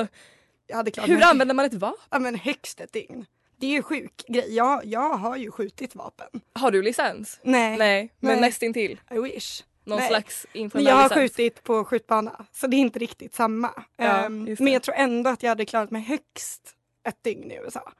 hur 1.01 1.15
mig. 1.15 1.23
använder 1.23 1.55
man 1.55 1.65
ett 1.65 1.73
vapen? 1.73 1.99
Ja 2.09 2.19
men 2.19 2.35
högst 2.35 2.81
ett 2.81 2.93
dygn. 2.93 3.25
Det 3.57 3.67
är 3.67 3.71
ju 3.71 3.83
sjuk 3.83 4.23
grej. 4.27 4.55
Jag, 4.55 4.85
jag 4.85 5.09
har 5.09 5.37
ju 5.37 5.51
skjutit 5.51 5.95
vapen. 5.95 6.27
Har 6.53 6.71
du 6.71 6.81
licens? 6.81 7.39
Nej. 7.43 7.77
Nej, 7.77 8.13
men 8.19 8.31
Nej. 8.31 8.41
nästintill. 8.41 8.99
I 9.11 9.19
wish. 9.19 9.63
Någon 9.83 9.99
Nej. 9.99 10.07
slags 10.07 10.45
Men 10.53 10.61
informell 10.61 10.87
jag 10.87 10.95
har 10.95 11.03
licens. 11.03 11.19
skjutit 11.35 11.63
på 11.63 11.85
skjutbana 11.85 12.45
så 12.51 12.67
det 12.67 12.75
är 12.75 12.79
inte 12.79 12.99
riktigt 12.99 13.35
samma. 13.35 13.69
Ja, 13.97 14.29
det. 14.29 14.59
men 14.59 14.73
jag 14.73 14.83
tror 14.83 14.95
ändå 14.95 15.29
att 15.29 15.43
jag 15.43 15.49
hade 15.49 15.65
klarat 15.65 15.91
mig 15.91 16.01
högst 16.01 16.61
ett 17.07 17.23
dygn 17.23 17.51
i 17.51 17.55
USA. 17.55 17.91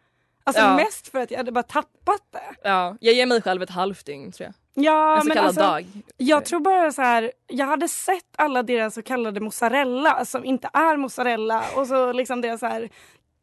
Alltså 0.44 0.62
Ja. 0.64 0.76
mest 0.76 1.08
för 1.08 1.20
att 1.20 1.32
jag 1.32 1.38
hade 1.38 1.52
bara 1.52 1.64
tappat 1.64 2.22
det. 2.32 2.56
Ja, 2.70 2.98
jag 3.00 3.14
ger 3.14 3.26
mig 3.26 3.42
själv 3.42 3.62
ett 3.64 3.70
halvt 3.70 4.06
dygn 4.06 4.32
tror 4.32 4.46
jag. 4.46 4.54
Ja, 4.86 5.16
en 5.16 5.22
så 5.22 5.28
men 5.28 5.36
kallad 5.38 5.48
alltså, 5.48 5.62
dag. 5.62 5.86
Jag 6.18 6.46
tror 6.46 6.60
bara 6.60 6.92
så 6.92 7.02
här, 7.02 7.32
jag 7.48 7.66
hade 7.66 7.88
sett 7.88 8.26
alla 8.38 8.64
deras 8.64 8.94
så 8.94 9.02
kallade 9.02 9.40
mozzarella 9.40 10.26
som 10.26 10.46
inte 10.46 10.70
är 10.74 10.98
mozzarella 10.98 11.64
och 11.76 11.88
så 11.88 12.12
liksom 12.14 12.42
deras 12.42 12.60
så 12.60 12.66
här, 12.66 12.90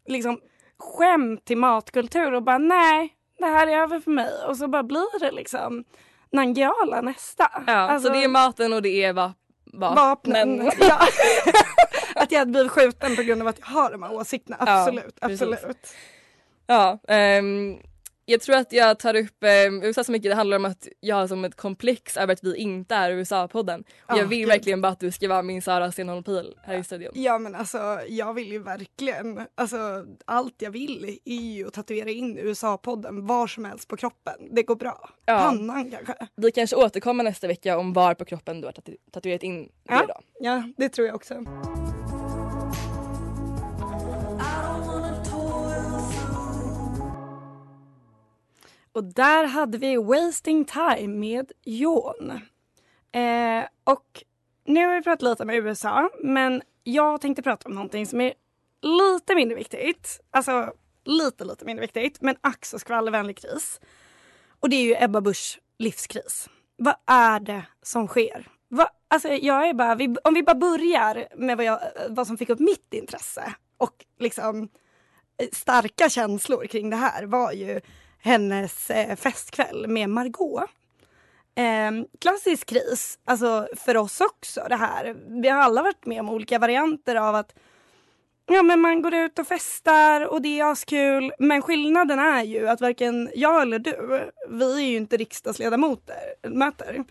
liksom 0.09 0.41
skämt 0.79 1.45
till 1.45 1.59
matkultur 1.59 2.33
och 2.33 2.43
bara 2.43 2.59
nej, 2.59 3.15
det 3.39 3.47
här 3.47 3.67
är 3.67 3.77
över 3.79 4.01
för 4.01 4.11
mig 4.11 4.33
och 4.49 4.57
så 4.57 4.69
bara 4.69 4.83
blir 4.83 5.19
det 5.21 5.31
liksom 5.31 5.85
Nangijala 6.33 7.01
nästa. 7.01 7.51
Ja, 7.67 7.73
Alltså, 7.73 8.09
så 8.09 8.15
det 8.15 8.25
är 8.25 8.29
maten 8.29 8.73
och 8.73 8.83
det 8.83 9.05
är 9.05 9.13
va- 9.13 9.35
va- 9.73 9.95
vapnen. 9.95 10.57
men- 10.57 10.71
Ja. 10.81 11.01
att 12.15 12.33
jag 12.33 12.39
hade 12.39 12.51
blivit 12.51 12.73
skjuten 12.73 13.17
på 13.17 13.23
grund 13.23 13.43
av 13.43 13.49
att 13.49 13.59
jag 13.59 13.67
har 13.67 13.91
de 13.91 14.03
här 14.03 14.13
åsikterna. 14.13 14.57
Ja, 14.67 14.81
Absolut, 14.83 15.21
precis. 15.21 15.43
absolut. 15.43 15.95
Ja, 16.67 16.99
ehm, 17.09 17.77
jag 18.31 18.41
tror 18.41 18.57
att 18.57 18.73
jag 18.73 18.99
tar 18.99 19.17
upp 19.17 19.45
um, 19.69 19.83
USA 19.83 20.05
så 20.05 20.13
mycket. 20.13 20.31
Det 20.31 20.35
handlar 20.35 20.57
om 20.57 20.65
att 20.65 20.89
jag 21.01 21.17
har 21.17 21.27
som 21.27 21.45
ett 21.45 21.55
komplex 21.57 22.17
över 22.17 22.33
att 22.33 22.45
vi 22.45 22.57
inte 22.57 22.95
är 22.95 23.11
USA-podden. 23.11 23.81
Och 23.81 23.87
Ja, 24.09 24.17
jag 24.19 24.25
vill 24.27 24.47
verkligen 24.49 24.81
bara 24.81 24.93
att 24.93 25.01
du 25.01 25.11
ska 25.11 25.29
vara 25.29 25.43
min 25.43 25.63
Sara 25.63 25.93
Stenholm 25.93 26.23
Pil 26.25 26.55
här 26.63 26.77
i 26.79 26.85
studion. 26.85 27.13
Ja 27.15 27.39
men 27.39 27.55
alltså 27.55 28.01
jag 28.09 28.35
vill 28.35 28.53
ju 28.53 28.59
verkligen, 28.59 29.41
alltså 29.55 30.05
allt 30.25 30.55
jag 30.59 30.71
vill 30.71 31.19
är 31.25 31.35
ju 31.35 31.67
att 31.67 31.73
tatuera 31.75 32.11
in 32.11 32.39
USA-podden 32.39 33.27
var 33.27 33.47
som 33.47 33.65
helst 33.65 33.89
på 33.89 33.97
kroppen. 33.97 34.35
Det 34.51 34.63
går 34.63 34.77
bra. 34.77 35.11
Ja. 35.27 35.39
Pannan 35.39 35.91
kanske. 35.91 36.15
Vi 36.37 36.51
kanske 36.53 36.77
återkommer 36.77 37.25
nästa 37.25 37.47
vecka 37.47 37.79
om 37.79 37.93
var 37.93 38.15
på 38.15 38.25
kroppen 38.25 38.61
du 38.61 38.67
har 38.67 38.73
tatu- 38.73 38.97
tatuerat 39.13 39.43
in 39.43 39.63
det 39.65 39.69
Ja. 39.89 40.05
då. 40.09 40.15
Ja, 40.41 40.63
det 40.77 40.89
tror 40.89 41.07
jag 41.07 41.17
också. 41.17 41.35
Och 48.93 49.05
där 49.05 49.45
hade 49.45 49.79
vi 49.79 49.97
Wasting 49.97 50.65
Time 50.65 51.19
med 51.19 51.53
Jon. 51.65 52.31
Eh, 53.13 53.65
och 53.85 54.25
nu 54.65 54.87
har 54.87 54.95
vi 54.95 55.03
pratat 55.03 55.23
lite 55.23 55.43
om 55.43 55.51
USA, 55.51 56.11
men 56.23 56.63
jag 56.85 57.21
tänkte 57.21 57.43
prata 57.43 57.69
om 57.69 57.75
någonting 57.75 58.07
som 58.07 58.21
är 58.21 58.35
lite 58.83 59.35
mindre 59.35 59.57
viktigt. 59.57 60.21
Alltså 60.31 60.73
lite, 61.05 61.45
lite 61.45 61.65
mindre 61.65 61.81
viktigt, 61.81 62.21
men 62.21 62.37
ack 62.41 62.65
så 62.65 62.79
skvallervänlig 62.79 63.39
kris. 63.39 63.81
Och 64.61 64.69
det 64.69 64.77
är 64.77 64.83
ju 64.83 65.05
Ebba 65.05 65.21
Buschs 65.21 65.59
livskris. 65.79 66.49
Vad 66.77 66.95
är 67.07 67.41
det 67.41 67.65
som 67.83 68.09
sker? 68.09 68.49
Va, 68.69 68.89
alltså 69.09 69.29
jag 69.29 69.69
är 69.69 69.75
bara, 69.75 69.95
vi, 69.95 70.17
om 70.25 70.35
vi 70.35 70.43
bara 70.43 70.55
börjar 70.55 71.29
med 71.37 71.57
vad, 71.57 71.67
jag, 71.67 71.81
vad 72.09 72.27
som 72.27 72.39
fick 72.39 72.51
upp 72.51 72.61
mitt 72.61 72.95
intresse 72.95 73.55
och 73.77 74.05
liksom 74.19 74.69
eh, 75.39 75.49
starka 75.53 76.09
känslor 76.09 76.67
kring 76.67 76.91
det 76.91 76.97
här 76.97 77.27
var 77.27 77.53
ju 77.53 77.81
hennes 78.23 78.91
eh, 78.91 79.17
festkväll 79.17 79.87
med 79.89 80.11
Margot. 80.11 80.71
Eh, 81.55 81.91
klassisk 82.21 82.69
kris, 82.69 83.19
alltså 83.25 83.69
för 83.77 83.97
oss 83.97 84.21
också 84.21 84.67
det 84.69 84.77
här. 84.77 85.17
Vi 85.43 85.49
har 85.49 85.59
alla 85.59 85.83
varit 85.83 86.07
med 86.07 86.21
om 86.21 86.29
olika 86.29 86.59
varianter 86.59 87.17
av 87.17 87.35
att 87.35 87.55
Ja 88.53 88.63
men 88.63 88.81
man 88.81 89.03
går 89.03 89.15
ut 89.15 89.39
och 89.39 89.47
festar 89.47 90.27
och 90.27 90.43
det 90.43 90.61
är 90.61 90.73
askul. 90.73 91.33
Men 91.39 91.63
skillnaden 91.63 92.19
är 92.19 92.43
ju 92.43 92.69
att 92.69 92.81
varken 92.81 93.31
jag 93.35 93.63
eller 93.63 93.79
du, 93.79 94.21
vi 94.49 94.85
är 94.85 94.91
ju 94.91 94.97
inte 94.97 95.17
riksdagsledamöter. 95.17 97.05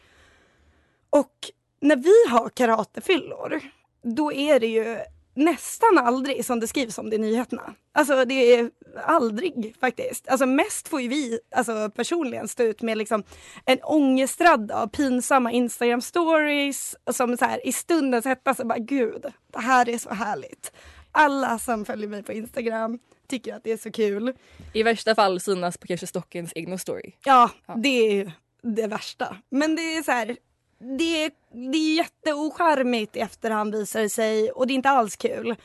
Och 1.10 1.34
när 1.80 1.96
vi 1.96 2.32
har 2.32 2.50
karatefyllor, 2.50 3.60
då 4.02 4.34
är 4.34 4.60
det 4.60 4.68
ju 4.68 4.98
nästan 5.40 5.98
aldrig 5.98 6.46
som 6.46 6.60
det 6.60 6.68
skrivs 6.68 6.98
om 6.98 7.10
det 7.10 7.16
i 7.16 7.20
nyheterna. 7.20 7.74
Alltså 7.92 8.26
det 8.26 8.54
är 8.54 8.72
aldrig 9.06 9.76
faktiskt. 9.80 10.28
Alltså 10.28 10.46
mest 10.46 10.88
får 10.88 11.02
ju 11.02 11.08
vi 11.08 11.40
alltså, 11.56 11.92
personligen 11.96 12.48
stå 12.48 12.64
ut 12.64 12.82
med 12.82 12.98
liksom 12.98 13.24
en 13.66 13.80
ångestrad 13.84 14.72
av 14.72 14.88
pinsamma 14.88 15.52
Instagram 15.52 16.02
stories 16.02 16.96
som 17.12 17.38
så 17.38 17.46
här 17.46 17.68
i 17.68 17.72
stundens 17.72 18.26
hetta 18.26 18.54
så 18.54 18.66
bara 18.66 18.80
gud, 18.80 19.26
det 19.54 19.60
här 19.60 19.90
är 19.90 19.98
så 19.98 20.14
härligt. 20.14 20.72
Alla 21.12 21.60
som 21.60 21.86
följer 21.86 22.08
mig 22.08 22.24
på 22.24 22.34
Instagram 22.34 23.00
tycker 23.28 23.56
att 23.56 23.64
det 23.64 23.72
är 23.72 23.78
så 23.78 23.92
kul. 23.92 24.34
I 24.74 24.84
värsta 24.84 25.16
fall 25.16 25.40
synas 25.40 25.78
på 25.78 25.88
kanske 25.88 26.08
Stockens 26.08 26.52
egna 26.56 26.78
story. 26.78 27.12
Ja, 27.26 27.50
det 27.76 27.90
är 27.90 28.14
ju 28.14 28.32
det 28.62 28.88
värsta. 28.88 29.38
Men 29.50 29.76
det 29.76 29.82
är 29.82 30.04
så 30.04 30.12
här, 30.12 30.38
det 30.80 31.24
är, 31.24 31.32
det 31.72 31.78
är 31.78 31.96
jätteocharmigt 31.96 33.16
i 33.16 33.20
efterhand 33.20 33.76
visar 33.76 34.02
det 34.02 34.10
sig 34.10 34.52
och 34.52 34.68
det 34.68 34.74
är 34.74 34.76
inte 34.76 34.90
alls 34.90 35.16
kul. 35.16 35.56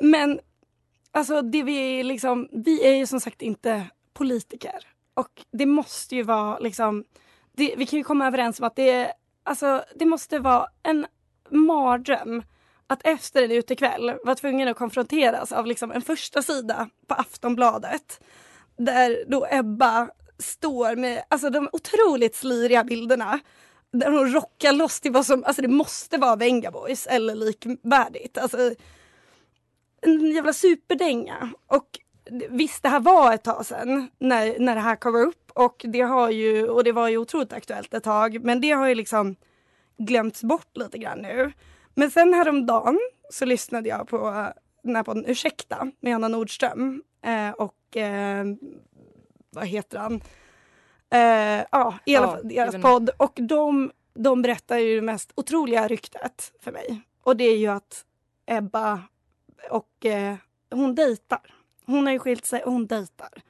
Men 0.00 0.40
alltså 1.12 1.42
det 1.42 1.62
vi 1.62 2.02
liksom, 2.02 2.48
vi 2.52 2.86
är 2.86 2.96
ju 2.96 3.06
som 3.06 3.20
sagt 3.20 3.42
inte 3.42 3.86
politiker. 4.14 4.86
Och 5.14 5.44
det 5.50 5.66
måste 5.66 6.16
ju 6.16 6.22
vara 6.22 6.58
liksom, 6.58 7.04
det, 7.52 7.74
vi 7.76 7.86
kan 7.86 7.98
ju 7.98 8.04
komma 8.04 8.26
överens 8.26 8.60
om 8.60 8.66
att 8.66 8.76
det, 8.76 9.12
alltså, 9.42 9.84
det 9.94 10.06
måste 10.06 10.38
vara 10.38 10.68
en 10.82 11.06
mardröm 11.50 12.42
att 12.86 13.06
efter 13.06 13.42
en 13.42 13.52
utekväll 13.52 14.12
vara 14.24 14.34
tvungen 14.34 14.68
att 14.68 14.76
konfronteras 14.76 15.52
av 15.52 15.66
liksom 15.66 15.92
en 15.92 16.02
första 16.02 16.42
sida 16.42 16.88
på 17.06 17.14
Aftonbladet 17.14 18.20
där 18.76 19.24
då 19.26 19.46
Ebba 19.50 20.10
står 20.38 20.96
med 20.96 21.22
alltså, 21.28 21.50
de 21.50 21.68
otroligt 21.72 22.34
sliriga 22.34 22.84
bilderna 22.84 23.40
där 23.92 24.10
hon 24.10 24.32
rockar 24.32 24.72
loss 24.72 25.00
till 25.00 25.12
vad 25.12 25.26
som, 25.26 25.44
alltså 25.44 25.62
det 25.62 25.68
måste 25.68 26.18
vara 26.18 26.36
Venga 26.36 26.70
Boys 26.70 27.06
eller 27.06 27.34
likvärdigt. 27.34 28.38
Alltså, 28.38 28.74
en 30.00 30.30
jävla 30.30 30.52
superdänga. 30.52 31.52
Och 31.66 31.98
visst, 32.50 32.82
det 32.82 32.88
här 32.88 33.00
var 33.00 33.34
ett 33.34 33.44
tag 33.44 33.66
sedan 33.66 34.10
när, 34.18 34.58
när 34.58 34.74
det 34.74 34.80
här 34.80 34.96
kom 34.96 35.16
upp 35.16 35.50
och 35.54 35.84
det 35.88 36.00
har 36.00 36.30
ju, 36.30 36.68
och 36.68 36.84
det 36.84 36.92
var 36.92 37.08
ju 37.08 37.18
otroligt 37.18 37.52
aktuellt 37.52 37.94
ett 37.94 38.04
tag, 38.04 38.44
men 38.44 38.60
det 38.60 38.70
har 38.70 38.88
ju 38.88 38.94
liksom 38.94 39.36
glömts 39.98 40.42
bort 40.42 40.76
lite 40.76 40.98
grann 40.98 41.18
nu. 41.18 41.52
Men 41.94 42.10
sen 42.10 42.34
häromdagen 42.34 42.98
så 43.30 43.44
lyssnade 43.44 43.88
jag 43.88 44.08
på 44.08 44.52
den 44.82 44.96
här 44.96 45.02
podden 45.02 45.24
Ursäkta 45.26 45.90
med 46.00 46.14
Anna 46.14 46.28
Nordström 46.28 47.02
eh, 47.24 47.50
och 47.50 47.96
eh, 47.96 48.44
vad 49.50 49.66
heter 49.66 49.98
han? 49.98 50.20
Eh, 51.10 51.64
ja, 51.70 51.98
i 52.04 52.16
alla 52.16 52.26
Ja, 52.26 52.32
fall 52.32 52.48
deras 52.48 52.82
podd. 52.82 53.10
Och 53.16 53.32
de, 53.34 53.92
de 54.14 54.42
berättar 54.42 54.78
ju 54.78 54.94
det 54.94 55.02
mest 55.02 55.32
otroliga 55.34 55.88
ryktet 55.88 56.52
för 56.60 56.72
mig. 56.72 57.00
Och 57.22 57.36
det 57.36 57.44
är 57.44 57.56
ju 57.56 57.66
att 57.66 58.04
Ebba 58.46 59.02
och 59.70 60.06
eh, 60.06 60.36
hon 60.70 60.94
dejtar. 60.94 61.54
Hon 61.86 62.06
har 62.06 62.12
ju 62.12 62.18
skilt 62.18 62.46
sig 62.46 62.62
och 62.64 62.72
hon 62.72 62.86
dejtar. 62.86 63.42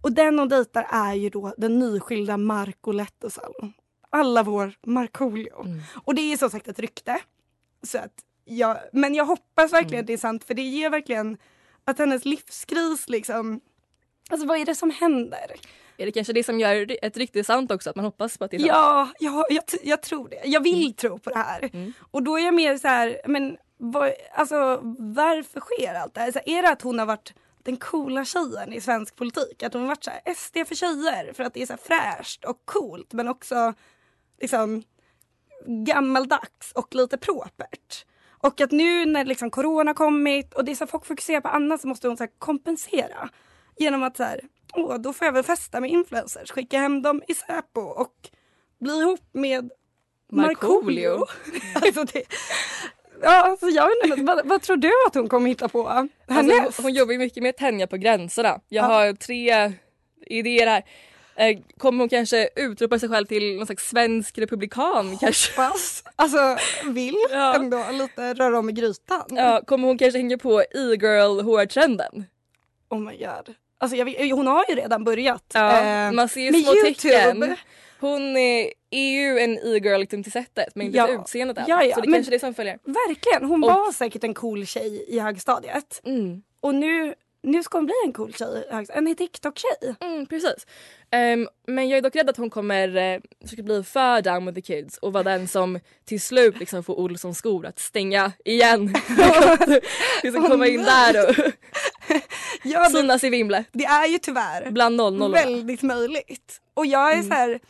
Och 0.00 0.12
den 0.12 0.38
hon 0.38 0.48
dejtar 0.48 0.86
är 0.90 1.14
ju 1.14 1.30
då 1.30 1.54
den 1.56 1.78
nyskilda 1.78 2.36
Marco 2.36 2.92
Lehtosalo. 2.92 3.72
Alla 4.10 4.42
vår 4.42 4.74
Markoolio. 4.86 5.60
Mm. 5.64 5.80
Och 6.04 6.14
det 6.14 6.32
är 6.32 6.36
som 6.36 6.50
sagt 6.50 6.68
ett 6.68 6.78
rykte. 6.78 7.20
Så 7.82 7.98
att 7.98 8.14
jag, 8.44 8.76
men 8.92 9.14
jag 9.14 9.24
hoppas 9.24 9.72
verkligen 9.72 10.00
att 10.00 10.06
det 10.06 10.12
är 10.12 10.18
sant 10.18 10.44
för 10.44 10.54
det 10.54 10.62
ger 10.62 10.90
verkligen 10.90 11.38
att 11.84 11.98
hennes 11.98 12.24
livskris 12.24 13.08
liksom 13.08 13.60
Alltså 14.30 14.46
vad 14.46 14.58
är 14.58 14.64
det 14.64 14.74
som 14.74 14.90
händer? 14.90 15.52
Är 15.96 16.06
det 16.06 16.12
kanske 16.12 16.32
det 16.32 16.44
som 16.44 16.60
gör 16.60 16.96
ett 17.02 17.16
rykte 17.16 17.44
sant 17.44 17.70
också? 17.70 17.90
Att 17.90 17.96
man 17.96 18.04
hoppas 18.04 18.38
på 18.38 18.44
att 18.44 18.50
det 18.50 18.56
är 18.56 18.58
sant? 18.58 18.68
Ja, 18.68 19.08
ja 19.18 19.46
jag, 19.50 19.64
jag 19.82 20.02
tror 20.02 20.28
det. 20.28 20.40
Jag 20.44 20.60
vill 20.60 20.94
tro 20.94 21.18
på 21.18 21.30
det 21.30 21.38
här. 21.38 21.70
Och 22.10 22.22
då 22.22 22.38
är 22.38 22.44
jag 22.44 22.54
mer 22.54 22.78
så 22.78 22.88
här, 22.88 23.20
men 23.26 23.56
vad, 23.76 24.12
alltså, 24.34 24.80
varför 24.98 25.60
sker 25.60 25.94
allt 25.94 26.14
det 26.14 26.20
här? 26.20 26.32
Så 26.32 26.40
är 26.46 26.62
det 26.62 26.70
att 26.70 26.82
hon 26.82 26.98
har 26.98 27.06
varit 27.06 27.34
den 27.62 27.76
coola 27.76 28.24
tjejen 28.24 28.72
i 28.72 28.80
svensk 28.80 29.16
politik? 29.16 29.62
Att 29.62 29.72
hon 29.72 29.82
har 29.82 29.88
varit 29.88 30.04
så 30.04 30.10
här, 30.10 30.34
SD 30.34 30.56
för 30.68 30.74
tjejer 30.74 31.32
för 31.32 31.44
att 31.44 31.54
det 31.54 31.62
är 31.62 31.66
så 31.66 31.72
här 31.72 31.80
fräscht 32.16 32.44
och 32.44 32.62
coolt 32.64 33.12
men 33.12 33.28
också 33.28 33.74
liksom 34.40 34.82
gammaldags 35.66 36.72
och 36.74 36.94
lite 36.94 37.18
propert. 37.18 38.04
Och 38.30 38.60
att 38.60 38.70
nu 38.70 39.06
när 39.06 39.24
liksom 39.24 39.50
corona 39.50 39.94
kommit 39.94 40.54
och 40.54 40.64
det 40.64 40.72
är 40.72 40.76
så 40.76 40.86
folk 40.86 41.06
fokuserar 41.06 41.40
på 41.40 41.48
annat 41.48 41.80
så 41.80 41.88
måste 41.88 42.08
hon 42.08 42.16
så 42.16 42.26
kompensera. 42.38 43.28
Genom 43.76 44.02
att 44.02 44.16
så 44.16 44.22
här, 44.22 44.40
åh 44.72 44.96
då 44.98 45.12
får 45.12 45.24
jag 45.24 45.32
väl 45.32 45.42
festa 45.44 45.80
med 45.80 45.90
influencers, 45.90 46.50
skicka 46.50 46.78
hem 46.78 47.02
dem 47.02 47.22
i 47.28 47.34
Säpo 47.34 47.80
och 47.80 48.14
bli 48.80 48.98
ihop 49.00 49.20
med 49.32 49.70
Markoolio. 50.32 51.26
Alltså 51.74 52.04
det, 52.04 52.22
ja, 53.22 53.30
alltså 53.42 53.66
jag 53.68 53.86
vet 53.88 54.04
inte, 54.18 54.22
vad, 54.22 54.46
vad 54.46 54.62
tror 54.62 54.76
du 54.76 54.90
att 55.06 55.14
hon 55.14 55.28
kommer 55.28 55.48
hitta 55.48 55.68
på 55.68 55.88
härnäst? 56.28 56.60
Alltså, 56.66 56.82
hon, 56.82 56.84
hon 56.90 56.94
jobbar 56.94 57.12
ju 57.12 57.18
mycket 57.18 57.42
med 57.42 57.56
tänja 57.56 57.86
på 57.86 57.96
gränserna. 57.96 58.60
Jag 58.68 58.84
Ja. 58.84 58.86
har 58.88 59.12
tre 59.12 59.72
idéer 60.26 60.66
här. 60.66 60.82
Eh, 61.36 61.58
Kommer 61.78 61.98
hon 61.98 62.08
kanske 62.08 62.48
utropa 62.56 62.98
sig 62.98 63.08
själv 63.08 63.26
till 63.26 63.56
någon 63.56 63.66
slags 63.66 63.88
svensk 63.88 64.38
republikan 64.38 65.18
kanske? 65.18 65.62
Hoppas. 65.62 66.04
Alltså 66.16 66.56
vill 66.84 67.16
Ja. 67.30 67.54
ändå 67.54 67.84
lite 67.92 68.34
röra 68.34 68.58
om 68.58 68.68
i 68.70 68.72
grytan. 68.72 69.24
Ja, 69.30 69.62
kommer 69.66 69.88
hon 69.88 69.98
kanske 69.98 70.18
hänga 70.18 70.38
på 70.38 70.60
e-girl 70.60 71.40
HR-trenden? 71.40 72.24
Oh 72.88 72.98
my 73.00 73.16
god. 73.16 73.54
Alltså 73.84 73.96
jag, 73.96 74.04
vet- 74.04 74.30
hon 74.32 74.46
har 74.46 74.64
ju 74.68 74.74
redan 74.74 75.04
börjat. 75.04 75.44
Ja, 75.54 75.80
eh, 76.06 76.12
man 76.12 76.28
ser 76.28 76.40
ju 76.40 76.62
små 76.62 76.72
tecken. 76.72 77.10
YouTube. 77.36 77.56
Hon 78.00 78.36
är, 78.36 78.70
är 78.90 79.10
ju 79.10 79.38
en 79.38 79.58
e-girl 79.58 80.00
liksom 80.00 80.22
till 80.22 80.32
sättet 80.32 80.74
men 80.74 80.86
inte 80.86 80.98
Ja. 80.98 81.08
utseendet 81.08 81.58
än. 81.58 81.64
Ja, 81.68 81.84
ja, 81.84 81.94
Så 81.94 82.00
det 82.00 82.08
men- 82.08 82.14
kanske 82.16 82.30
är 82.30 82.34
det 82.36 82.38
som 82.40 82.54
följer. 82.54 82.78
Verkligen, 82.84 83.44
hon 83.48 83.64
Och- 83.64 83.70
var 83.70 83.92
säkert 83.92 84.24
en 84.24 84.34
cool 84.34 84.66
tjej 84.66 85.04
i 85.08 85.18
högstadiet. 85.18 86.00
Mm. 86.04 86.42
Och 86.60 86.74
nu, 86.74 87.14
nu 87.42 87.62
ska 87.62 87.78
hon 87.78 87.86
bli 87.86 87.94
en 88.04 88.12
cool 88.12 88.34
tjej. 88.34 88.64
En 88.88 89.14
TikTok-tjej. 89.16 89.94
Mm, 90.00 90.26
precis. 90.26 90.66
Ehm, 91.10 91.48
men 91.66 91.88
jag 91.88 91.98
är 91.98 92.02
dock 92.02 92.16
rädd 92.16 92.30
att 92.30 92.36
hon 92.36 92.50
kommer 92.50 92.96
uh, 93.14 93.20
försöka 93.42 93.62
bli 93.62 93.82
för 93.82 94.22
down 94.22 94.46
with 94.46 94.54
the 94.54 94.62
kids 94.62 94.98
och 94.98 95.12
vara 95.12 95.22
den 95.24 95.48
som 95.48 95.80
till 96.04 96.20
slut 96.20 96.58
liksom 96.58 96.84
får 96.84 96.98
Olssons 97.00 97.38
skor 97.38 97.66
att 97.66 97.78
stänga 97.78 98.32
igen. 98.44 98.94
liksom 100.22 100.48
komma 100.48 100.66
in 100.66 100.82
där 100.82 101.28
och 101.28 101.34
Ja, 102.64 102.82
det, 102.88 102.90
synas 102.90 103.24
i 103.24 103.30
vimlet. 103.30 103.66
det 103.72 103.84
är 103.84 104.06
ju 104.06 104.18
tyvärr 104.18 104.70
Bland 104.70 104.96
00 104.96 105.32
väldigt 105.32 105.82
möjligt. 105.82 106.60
Och 106.74 106.86
jag 106.86 107.08
är 107.12 107.14
Mm. 107.14 107.28
så 107.28 107.34
här, 107.34 107.60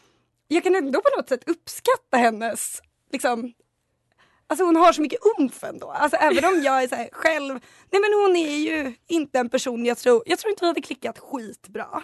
jag 0.49 0.63
kan 0.63 0.75
ändå 0.75 1.01
på 1.01 1.09
något 1.17 1.29
sätt 1.29 1.49
uppskatta 1.49 2.17
hennes, 2.17 2.83
liksom, 3.13 3.53
alltså 4.47 4.65
hon 4.65 4.77
har 4.77 4.93
så 4.93 5.03
mycket 5.03 5.19
umf 5.39 5.65
ändå. 5.65 5.91
Alltså 5.91 6.17
även 6.17 6.45
om 6.45 6.63
jag 6.63 6.83
är 6.83 6.89
så 6.89 7.09
själv, 7.13 7.53
nej 7.91 8.01
men 8.01 8.13
hon 8.23 8.37
är 8.37 8.57
ju 8.57 8.93
inte 9.07 9.39
en 9.39 9.49
person 9.49 9.87
jag 9.87 9.99
tror, 9.99 10.23
jag 10.27 10.39
tror 10.39 10.51
inte 10.51 10.61
vi 10.65 10.67
hade 10.67 10.83
klickat 10.83 11.19
skitbra. 11.19 12.03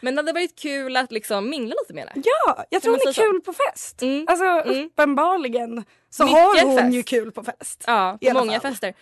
Men 0.00 0.14
det 0.14 0.18
hade 0.22 0.32
varit 0.32 0.58
kul 0.58 0.96
att 0.96 1.12
liksom 1.12 1.50
mingla 1.50 1.74
lite 1.82 1.94
med 1.94 2.08
henne. 2.08 2.22
Ja, 2.24 2.64
jag 2.70 2.82
tror 2.82 2.92
hon 2.92 3.08
är 3.08 3.12
så? 3.12 3.20
kul 3.22 3.40
på 3.40 3.52
fest. 3.52 4.02
Mm. 4.02 4.24
Alltså 4.28 4.44
Mm. 4.44 4.86
uppenbarligen 4.86 5.84
så 6.10 6.24
Mycket 6.24 6.38
har 6.38 6.64
hon 6.66 6.78
fest. 6.78 6.94
ju 6.94 7.02
kul 7.02 7.32
på 7.32 7.44
fest. 7.44 7.84
Ja, 7.86 8.18
på 8.22 8.32
många 8.32 8.60
fall. 8.60 8.70
fester. 8.72 8.94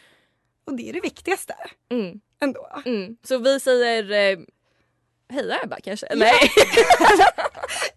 Och 0.64 0.74
det 0.76 0.88
är 0.88 0.92
det 0.92 1.00
viktigaste 1.00 1.54
Mm. 1.90 2.20
Ändå. 2.42 2.82
Mm. 2.84 3.16
Så 3.22 3.38
vi 3.38 3.60
säger 3.60 4.10
eh, 4.10 4.38
heja 5.28 5.60
Ebba 5.64 5.76
kanske? 5.80 6.06
Nej. 6.14 6.32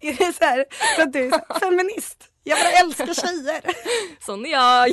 Är 0.00 0.12
det 0.12 0.32
så 0.32 0.44
här 0.44 0.64
för 0.96 1.02
att 1.02 1.12
du 1.12 1.26
är 1.26 1.30
här, 1.30 1.58
feminist? 1.60 2.24
Jag 2.44 2.58
bara 2.58 2.70
älskar 2.70 3.14
tjejer. 3.14 3.62
Sån 4.24 4.46
är 4.46 4.50
jag. 4.50 4.90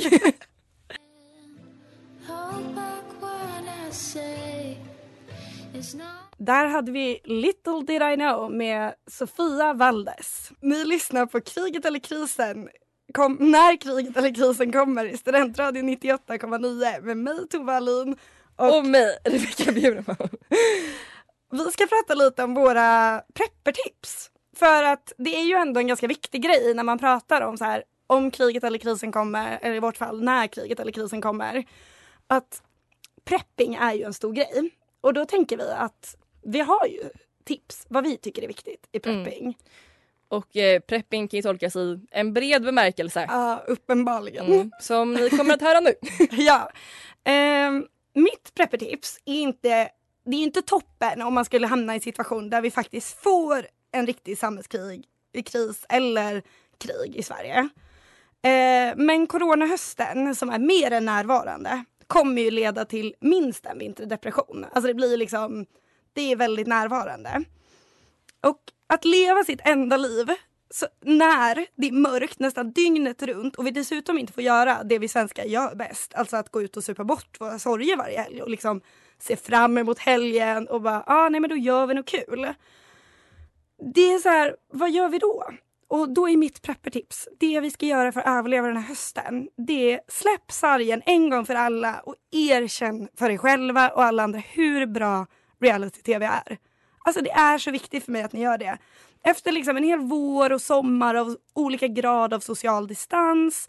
Där 6.36 6.66
hade 6.66 6.92
vi 6.92 7.20
Little 7.24 7.82
Did 7.86 8.02
I 8.02 8.16
Know 8.16 8.52
med 8.52 8.94
Sofia 9.10 9.72
Valdes. 9.72 10.50
Ni 10.60 10.84
lyssnar 10.84 11.26
på 11.26 11.40
Kriget 11.40 11.84
eller 11.84 11.98
krisen. 11.98 12.68
Kom, 13.14 13.36
när 13.40 13.76
kriget 13.76 14.16
eller 14.16 14.34
krisen 14.34 14.72
kommer 14.72 15.04
i 15.04 15.16
Studentradion 15.16 15.88
98,9 15.88 17.00
med 17.00 17.16
mig 17.16 17.48
Tove 17.50 17.72
Alin. 17.72 18.16
Och 18.58 18.76
Och 18.78 18.86
mig, 18.86 19.18
Rebecka 19.24 19.72
Bjurman. 19.72 20.28
vi 21.50 21.70
ska 21.70 21.86
prata 21.86 22.14
lite 22.14 22.44
om 22.44 22.54
våra 22.54 23.22
preppertips. 23.34 24.30
För 24.56 24.82
att 24.82 25.12
det 25.18 25.36
är 25.36 25.44
ju 25.44 25.54
ändå 25.54 25.80
en 25.80 25.86
ganska 25.86 26.06
viktig 26.06 26.42
grej 26.42 26.74
när 26.74 26.82
man 26.82 26.98
pratar 26.98 27.40
om 27.40 27.58
så 27.58 27.64
här 27.64 27.84
om 28.06 28.30
kriget 28.30 28.64
eller 28.64 28.78
krisen 28.78 29.12
kommer, 29.12 29.58
eller 29.62 29.74
i 29.74 29.80
vårt 29.80 29.96
fall 29.96 30.22
när 30.22 30.46
kriget 30.46 30.80
eller 30.80 30.92
krisen 30.92 31.20
kommer. 31.20 31.64
Att 32.26 32.62
prepping 33.24 33.74
är 33.74 33.92
ju 33.92 34.02
en 34.04 34.14
stor 34.14 34.32
grej. 34.32 34.70
Och 35.00 35.14
då 35.14 35.24
tänker 35.24 35.56
vi 35.56 35.70
att 35.70 36.16
vi 36.42 36.60
har 36.60 36.86
ju 36.86 37.02
tips 37.44 37.86
vad 37.88 38.04
vi 38.04 38.16
tycker 38.16 38.42
är 38.42 38.48
viktigt 38.48 38.88
i 38.92 38.98
prepping. 38.98 39.56
Och 40.28 40.56
eh, 40.56 40.80
prepping 40.80 41.28
kan 41.28 41.38
ju 41.38 41.42
tolkas 41.42 41.76
i 41.76 42.00
en 42.10 42.32
bred 42.32 42.62
bemärkelse. 42.62 43.26
Ja, 43.28 43.64
uppenbarligen. 43.66 44.46
Mm, 44.46 44.70
som 44.80 45.14
ni 45.14 45.30
kommer 45.30 45.54
att 45.54 45.62
höra 45.62 45.80
nu. 45.80 45.94
ja. 46.30 46.70
Ehm, 47.24 47.86
mitt 48.14 48.54
preppertips 48.54 49.18
är 49.24 49.40
inte, 49.40 49.88
det 50.24 50.36
är 50.36 50.42
inte 50.42 50.62
toppen 50.62 51.22
om 51.22 51.34
man 51.34 51.44
skulle 51.44 51.66
hamna 51.66 51.92
i 51.92 51.96
en 51.96 52.00
situation 52.00 52.50
där 52.50 52.60
vi 52.60 52.70
faktiskt 52.70 53.22
får 53.22 53.66
en 53.92 54.06
riktig 54.06 54.38
samhällskrig, 54.38 55.04
i 55.32 55.42
kris 55.42 55.86
eller 55.88 56.42
krig 56.78 57.16
i 57.16 57.22
Sverige. 57.22 57.68
Eh, 58.42 58.96
men 58.96 59.26
coronahösten 59.26 60.34
som 60.34 60.50
är 60.50 60.58
mer 60.58 60.90
än 60.90 61.04
närvarande 61.04 61.84
kommer 62.06 62.42
ju 62.42 62.50
leda 62.50 62.84
till 62.84 63.14
minst 63.20 63.66
en 63.66 63.78
vinterdepression. 63.78 64.66
Alltså 64.72 64.88
det 64.88 64.94
blir 64.94 65.16
liksom, 65.16 65.66
det 66.12 66.32
är 66.32 66.36
väldigt 66.36 66.66
närvarande. 66.66 67.44
Och 68.40 68.60
att 68.86 69.04
leva 69.04 69.44
sitt 69.44 69.60
enda 69.64 69.96
liv 69.96 70.30
så 70.70 70.86
när 71.00 71.66
det 71.76 71.88
är 71.88 71.92
mörkt 71.92 72.38
nästan 72.38 72.72
dygnet 72.72 73.22
runt 73.22 73.56
och 73.56 73.66
vi 73.66 73.70
dessutom 73.70 74.18
inte 74.18 74.32
får 74.32 74.42
göra 74.42 74.84
det 74.84 74.98
vi 74.98 75.08
svenskar 75.08 75.44
gör 75.44 75.74
bäst, 75.74 76.14
alltså 76.14 76.36
att 76.36 76.50
gå 76.50 76.62
ut 76.62 76.76
och 76.76 76.84
supa 76.84 77.04
bort 77.04 77.40
våra 77.40 77.58
sorger 77.58 77.96
varje 77.96 78.20
helg 78.20 78.42
och 78.42 78.50
liksom 78.50 78.80
se 79.18 79.36
fram 79.36 79.78
emot 79.78 79.98
helgen 79.98 80.68
och 80.68 80.82
bara, 80.82 81.02
ah, 81.06 81.28
nej 81.28 81.40
men 81.40 81.50
då 81.50 81.56
gör 81.56 81.86
vi 81.86 81.94
något 81.94 82.06
kul. 82.06 82.54
Det 83.94 84.12
är 84.12 84.18
så 84.18 84.28
här, 84.28 84.56
vad 84.72 84.90
gör 84.90 85.08
vi 85.08 85.18
då? 85.18 85.44
Och 85.88 86.08
då 86.08 86.28
är 86.28 86.36
mitt 86.36 86.62
preppertips, 86.62 87.28
det 87.40 87.60
vi 87.60 87.70
ska 87.70 87.86
göra 87.86 88.12
för 88.12 88.20
att 88.20 88.26
överleva 88.26 88.66
den 88.66 88.76
här 88.76 88.88
hösten, 88.88 89.48
det 89.56 89.92
är 89.92 90.00
släpp 90.08 90.52
sargen 90.52 91.02
en 91.06 91.30
gång 91.30 91.46
för 91.46 91.54
alla 91.54 92.00
och 92.00 92.14
erkänn 92.30 93.08
för 93.18 93.30
er 93.30 93.36
själva 93.36 93.88
och 93.88 94.04
alla 94.04 94.22
andra 94.22 94.38
hur 94.38 94.86
bra 94.86 95.26
reality-tv 95.60 96.26
är. 96.26 96.58
Alltså 97.04 97.22
det 97.22 97.30
är 97.30 97.58
så 97.58 97.70
viktigt 97.70 98.04
för 98.04 98.12
mig 98.12 98.22
att 98.22 98.32
ni 98.32 98.40
gör 98.40 98.58
det. 98.58 98.78
Efter 99.30 99.52
liksom 99.52 99.76
en 99.76 99.84
hel 99.84 99.98
vår 99.98 100.52
och 100.52 100.62
sommar 100.62 101.14
av 101.14 101.36
olika 101.54 101.88
grad 101.88 102.34
av 102.34 102.40
social 102.40 102.86
distans 102.86 103.68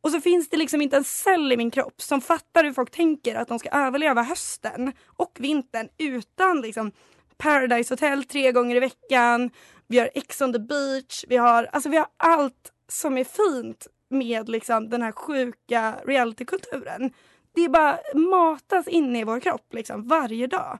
och 0.00 0.10
så 0.10 0.20
finns 0.20 0.48
det 0.48 0.56
liksom 0.56 0.82
inte 0.82 0.96
en 0.96 1.04
cell 1.04 1.52
i 1.52 1.56
min 1.56 1.70
kropp 1.70 2.02
som 2.02 2.20
fattar 2.20 2.64
hur 2.64 2.72
folk 2.72 2.90
tänker 2.90 3.34
att 3.34 3.48
de 3.48 3.58
ska 3.58 3.68
överleva 3.68 4.22
hösten 4.22 4.92
och 5.06 5.36
vintern 5.40 5.88
utan 5.98 6.60
liksom 6.60 6.92
Paradise 7.36 7.92
Hotel 7.94 8.24
tre 8.24 8.52
gånger 8.52 8.76
i 8.76 8.80
veckan. 8.80 9.50
Vi 9.86 9.98
har 9.98 10.10
Ex 10.14 10.40
on 10.40 10.52
the 10.52 10.58
beach. 10.58 11.24
Vi 11.28 11.36
har, 11.36 11.64
alltså 11.64 11.88
vi 11.88 11.96
har 11.96 12.06
allt 12.16 12.72
som 12.88 13.18
är 13.18 13.24
fint 13.24 13.86
med 14.10 14.48
liksom 14.48 14.88
den 14.88 15.02
här 15.02 15.12
sjuka 15.12 15.94
realitykulturen. 16.06 17.12
Det 17.54 17.68
bara 17.68 17.98
matas 18.14 18.88
in 18.88 19.16
i 19.16 19.24
vår 19.24 19.40
kropp 19.40 19.74
liksom 19.74 20.08
varje 20.08 20.46
dag. 20.46 20.78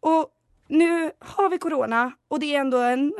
Och 0.00 0.30
nu 0.70 1.10
har 1.18 1.48
vi 1.50 1.58
corona 1.58 2.12
och 2.28 2.40
det 2.40 2.54
är 2.54 2.60
ändå 2.60 2.78
en, 2.78 3.00
en, 3.00 3.12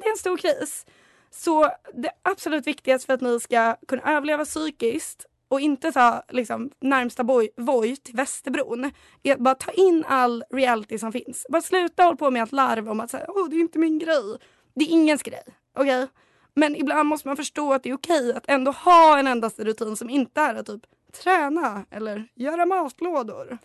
det 0.00 0.06
är 0.06 0.10
en 0.10 0.18
stor 0.18 0.36
kris. 0.36 0.86
Så 1.30 1.70
det 1.94 2.10
absolut 2.22 2.66
viktigaste 2.66 3.06
för 3.06 3.14
att 3.14 3.20
ni 3.20 3.40
ska 3.40 3.76
kunna 3.88 4.02
överleva 4.16 4.44
psykiskt 4.44 5.26
och 5.48 5.60
inte 5.60 5.92
ta 5.92 6.22
liksom, 6.28 6.70
närmsta 6.80 7.22
Voi 7.56 7.96
till 7.96 8.14
Västerbron 8.14 8.90
är 9.22 9.32
att 9.32 9.38
bara 9.38 9.54
ta 9.54 9.70
in 9.70 10.04
all 10.08 10.44
reality 10.50 10.98
som 10.98 11.12
finns. 11.12 11.46
Bara 11.48 11.62
sluta 11.62 12.02
hålla 12.02 12.16
på 12.16 12.30
med 12.30 12.42
att 12.42 12.52
larv 12.52 12.88
om 12.88 13.00
att 13.00 13.10
säga, 13.10 13.26
oh, 13.28 13.48
det 13.48 13.56
är 13.56 13.60
inte 13.60 13.78
min 13.78 13.98
grej. 13.98 14.38
Det 14.74 14.84
är 14.84 14.88
ingens 14.88 15.22
grej. 15.22 15.42
Okej? 15.74 16.06
Men 16.54 16.76
ibland 16.76 17.08
måste 17.08 17.28
man 17.28 17.36
förstå 17.36 17.72
att 17.72 17.82
det 17.82 17.90
är 17.90 17.94
okej 17.94 18.32
att 18.32 18.44
ändå 18.48 18.70
ha 18.70 19.18
en 19.18 19.26
endaste 19.26 19.64
rutin 19.64 19.96
som 19.96 20.10
inte 20.10 20.40
är 20.40 20.54
att 20.54 20.66
typ 20.66 20.82
träna 21.22 21.84
eller 21.90 22.28
göra 22.34 22.66
matlådor. 22.66 23.58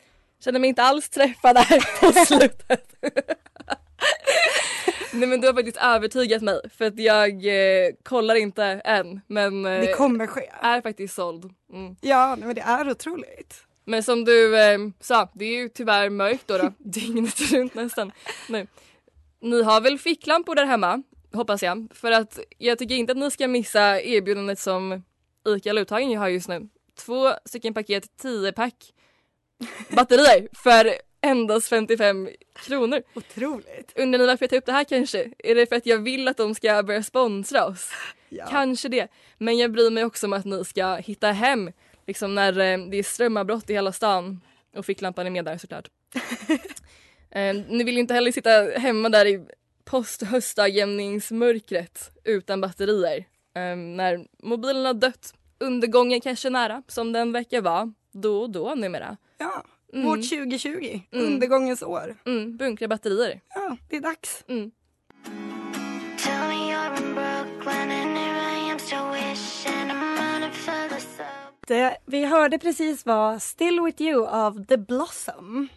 Känner 0.45 0.59
mig 0.59 0.67
inte 0.69 0.83
alls 0.83 1.09
träffad 1.09 1.55
där 1.55 1.99
på 2.01 2.25
slutet. 2.25 2.95
Nej 5.13 5.27
men 5.29 5.41
du 5.41 5.47
har 5.47 5.53
faktiskt 5.53 5.77
övertygat 5.77 6.41
mig 6.41 6.61
för 6.77 6.85
att 6.85 6.99
jag 6.99 7.29
eh, 7.45 7.91
kollar 8.03 8.35
inte 8.35 8.63
än 8.65 9.21
men 9.27 9.65
eh, 9.65 9.79
Det 9.79 9.93
kommer 9.93 10.27
ske. 10.27 10.49
är 10.61 10.81
faktiskt 10.81 11.15
såld. 11.15 11.53
Mm. 11.73 11.95
Ja, 12.01 12.35
nej, 12.35 12.45
men 12.47 12.55
det 12.55 12.61
är 12.61 12.89
otroligt. 12.91 13.63
Men 13.85 14.03
som 14.03 14.25
du 14.25 14.59
eh, 14.61 14.79
sa, 14.99 15.29
det 15.33 15.45
är 15.45 15.55
ju 15.61 15.69
tyvärr 15.69 16.09
mörkt 16.09 16.47
då, 16.47 16.57
då 16.57 16.73
dygnet 16.77 17.51
runt 17.51 17.75
nästan. 17.75 18.11
Nej. 18.49 18.67
Ni 19.41 19.63
har 19.63 19.81
väl 19.81 19.99
ficklampor 19.99 20.55
där 20.55 20.65
hemma, 20.65 21.03
hoppas 21.33 21.63
jag. 21.63 21.87
För 21.93 22.11
att 22.11 22.39
jag 22.57 22.77
tycker 22.79 22.95
inte 22.95 23.11
att 23.11 23.17
ni 23.17 23.31
ska 23.31 23.47
missa 23.47 24.01
erbjudandet 24.01 24.59
som 24.59 25.03
ICA 25.47 25.73
Luthagen 25.73 26.17
har 26.17 26.27
just 26.29 26.47
nu. 26.47 26.69
två 26.99 27.31
stycken 27.45 27.73
paket 27.73 28.03
10-pack 28.21 28.75
batterier 29.89 30.47
för 30.53 30.93
endast 31.21 31.69
55 31.69 32.29
kronor. 32.53 33.01
Otroligt. 33.15 33.93
Undrar 33.95 34.19
ni 34.19 34.25
varför 34.25 34.43
jag 34.43 34.49
tar 34.49 34.57
upp 34.57 34.65
det 34.65 34.71
här 34.71 34.83
kanske? 34.83 35.31
Är 35.39 35.55
det 35.55 35.65
för 35.65 35.75
att 35.75 35.85
jag 35.85 35.97
vill 35.97 36.27
att 36.27 36.37
de 36.37 36.55
ska 36.55 36.83
börja 36.83 37.03
sponsra 37.03 37.65
oss? 37.65 37.89
Ja. 38.29 38.45
Kanske 38.49 38.89
det. 38.89 39.07
Men 39.37 39.57
jag 39.57 39.71
bryr 39.71 39.89
mig 39.89 40.05
också 40.05 40.25
om 40.25 40.33
att 40.33 40.45
ni 40.45 40.65
ska 40.65 40.95
hitta 40.95 41.31
hem 41.31 41.71
liksom 42.07 42.35
när 42.35 42.59
eh, 42.59 42.77
det 42.77 42.97
är 42.97 43.03
strömavbrott 43.03 43.69
i 43.69 43.73
hela 43.73 43.91
stan. 43.91 44.41
Och 44.75 44.85
ficklampan 44.85 45.25
är 45.25 45.29
med 45.29 45.45
där 45.45 45.57
såklart. 45.57 45.89
eh, 47.31 47.55
ni 47.69 47.83
vill 47.83 47.95
ju 47.95 47.99
inte 47.99 48.13
heller 48.13 48.31
sitta 48.31 48.49
hemma 48.77 49.09
där 49.09 49.25
i 49.25 49.45
post-höstdagjämningsmörkret 49.85 52.11
utan 52.23 52.61
batterier. 52.61 53.17
Eh, 53.55 53.75
när 53.75 54.27
mobilen 54.43 54.85
har 54.85 54.93
dött. 54.93 55.33
Undergången 55.59 56.21
kanske 56.21 56.47
är 56.47 56.51
nära, 56.51 56.83
som 56.87 57.11
den 57.11 57.31
verkar 57.31 57.61
vara 57.61 57.93
då 58.11 58.41
och 58.41 58.49
då 58.49 58.75
numera. 58.75 59.17
Ja, 59.43 59.63
Mm. 59.93 60.05
vårt 60.05 60.29
2020. 60.29 61.01
Mm. 61.11 61.25
Undergångens 61.25 61.83
år. 61.83 62.15
Mm, 62.25 62.57
bunkra 62.57 62.87
batterier. 62.87 63.41
Ja, 63.55 63.77
det 63.89 63.95
är 63.97 64.01
dags. 64.01 64.43
Mm. 64.47 64.71
Det 71.67 71.97
vi 72.05 72.25
hörde 72.25 72.59
precis 72.59 73.05
var 73.05 73.39
Still 73.39 73.81
With 73.81 74.01
You 74.01 74.27
av 74.27 74.65
The 74.65 74.77
Blossom. 74.77 75.67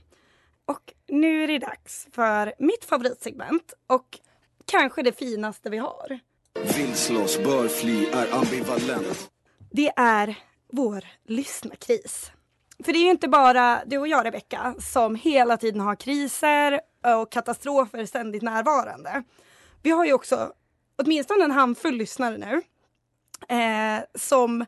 Och 0.67 0.93
nu 1.09 1.45
är 1.45 1.49
det 1.49 1.59
dags 1.59 2.07
för 2.13 2.55
mitt 2.59 2.85
favoritsegment 2.85 3.73
och 3.87 4.19
kanske 4.65 5.03
det 5.03 5.13
finaste 5.19 5.71
vi 5.71 5.79
har. 5.79 6.19
Vill 6.77 6.95
slåss, 6.95 7.39
bör 7.39 7.69
fly, 7.69 8.07
är 8.07 8.35
ambivalent. 8.35 9.31
Det 9.71 9.93
är 9.97 10.35
vår 10.73 11.05
lyssnarkris. 11.27 12.31
För 12.85 12.93
det 12.93 12.99
är 12.99 13.05
ju 13.05 13.11
inte 13.11 13.29
bara 13.29 13.83
du 13.87 13.99
och 13.99 14.09
jag 14.09 14.27
Rebecka 14.27 14.75
som 14.79 15.15
hela 15.15 15.57
tiden 15.57 15.81
har 15.81 15.95
kriser 15.95 16.81
och 17.21 17.33
katastrofer 17.33 18.07
ständigt 18.07 18.43
närvarande. 18.43 19.23
Vi 19.83 19.91
har 19.91 20.05
ju 20.05 20.13
också 20.13 20.53
åtminstone 20.97 21.45
en 21.45 21.51
handfull 21.51 21.97
lyssnare 21.97 22.39
nu 22.39 22.63
eh, 23.57 24.05
som 24.15 24.65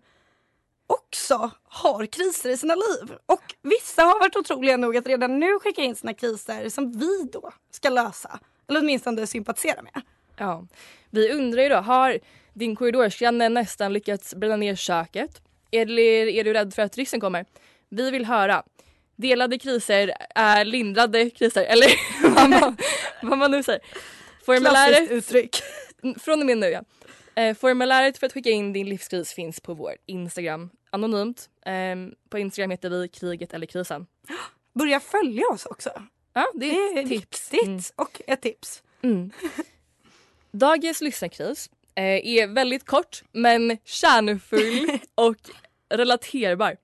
också 0.87 1.51
har 1.65 2.07
kriser 2.07 2.49
i 2.51 2.57
sina 2.57 2.75
liv. 2.75 3.17
Och 3.27 3.55
vissa 3.63 4.03
har 4.03 4.21
varit 4.21 4.37
otroliga 4.37 4.77
nog 4.77 4.97
att 4.97 5.07
redan 5.07 5.41
nu 5.41 5.59
skicka 5.59 5.83
in 5.83 5.97
sina 5.97 6.15
kriser 6.15 6.69
som 6.69 6.93
vi 6.93 7.29
då 7.33 7.53
ska 7.71 7.89
lösa. 7.89 8.41
Eller 8.69 8.81
åtminstone 8.81 9.27
sympatisera 9.27 9.83
med. 9.83 10.03
Ja. 10.37 10.67
Vi 11.11 11.33
undrar 11.33 11.63
ju 11.63 11.69
då, 11.69 11.77
har 11.77 12.19
din 12.53 12.77
korridorsgranne 12.77 13.49
nästan 13.49 13.93
lyckats 13.93 14.35
bränna 14.35 14.57
ner 14.57 14.75
köket? 14.75 15.43
Eller 15.71 16.27
är 16.29 16.45
du 16.45 16.53
rädd 16.53 16.75
för 16.75 16.83
att 16.83 16.97
ryssen 16.97 17.21
kommer? 17.21 17.45
Vi 17.89 18.11
vill 18.11 18.25
höra. 18.25 18.63
Delade 19.17 19.59
kriser 19.59 20.13
är 20.35 20.65
lindrade 20.65 21.31
kriser, 21.31 21.65
eller 21.65 21.89
vad 22.35 22.51
man, 22.51 22.77
vad 23.23 23.39
man 23.39 23.51
nu 23.51 23.63
säger. 23.63 23.81
Klassiskt 24.45 25.11
uttryck. 25.11 25.57
Från 26.19 26.41
och 26.41 26.47
med 26.47 26.59
nu 26.59 26.67
ja. 26.67 26.83
Eh, 27.35 27.55
formuläret 27.55 28.19
för 28.19 28.27
att 28.27 28.33
skicka 28.33 28.51
in 28.51 28.73
din 28.73 28.89
livskris 28.89 29.33
finns 29.33 29.61
på 29.61 29.75
vår 29.75 29.97
Instagram 30.07 30.71
anonymt. 30.91 31.49
Eh, 31.67 31.73
på 32.29 32.39
Instagram 32.39 32.71
heter 32.71 32.91
vi 32.91 33.09
kriget 33.09 33.55
eller 33.55 33.67
krisen. 33.67 34.07
Börja 34.75 35.01
följa 35.01 35.47
oss 35.47 35.67
också. 35.67 35.91
Ja, 36.33 36.47
det 36.55 36.71
är 36.71 36.95
Det 36.95 37.01
är 37.01 37.09
tips. 37.09 37.53
Mm. 37.53 37.81
och 37.97 38.23
ett 38.27 38.43
tips. 38.43 38.83
Mm. 39.03 39.31
Dagens 40.51 41.01
lyssnarkris 41.01 41.71
eh, 41.95 42.05
är 42.05 42.47
väldigt 42.47 42.85
kort 42.85 43.23
men 43.33 43.79
kärnfull 43.85 44.99
och 45.15 45.37
relaterbar. 45.95 46.77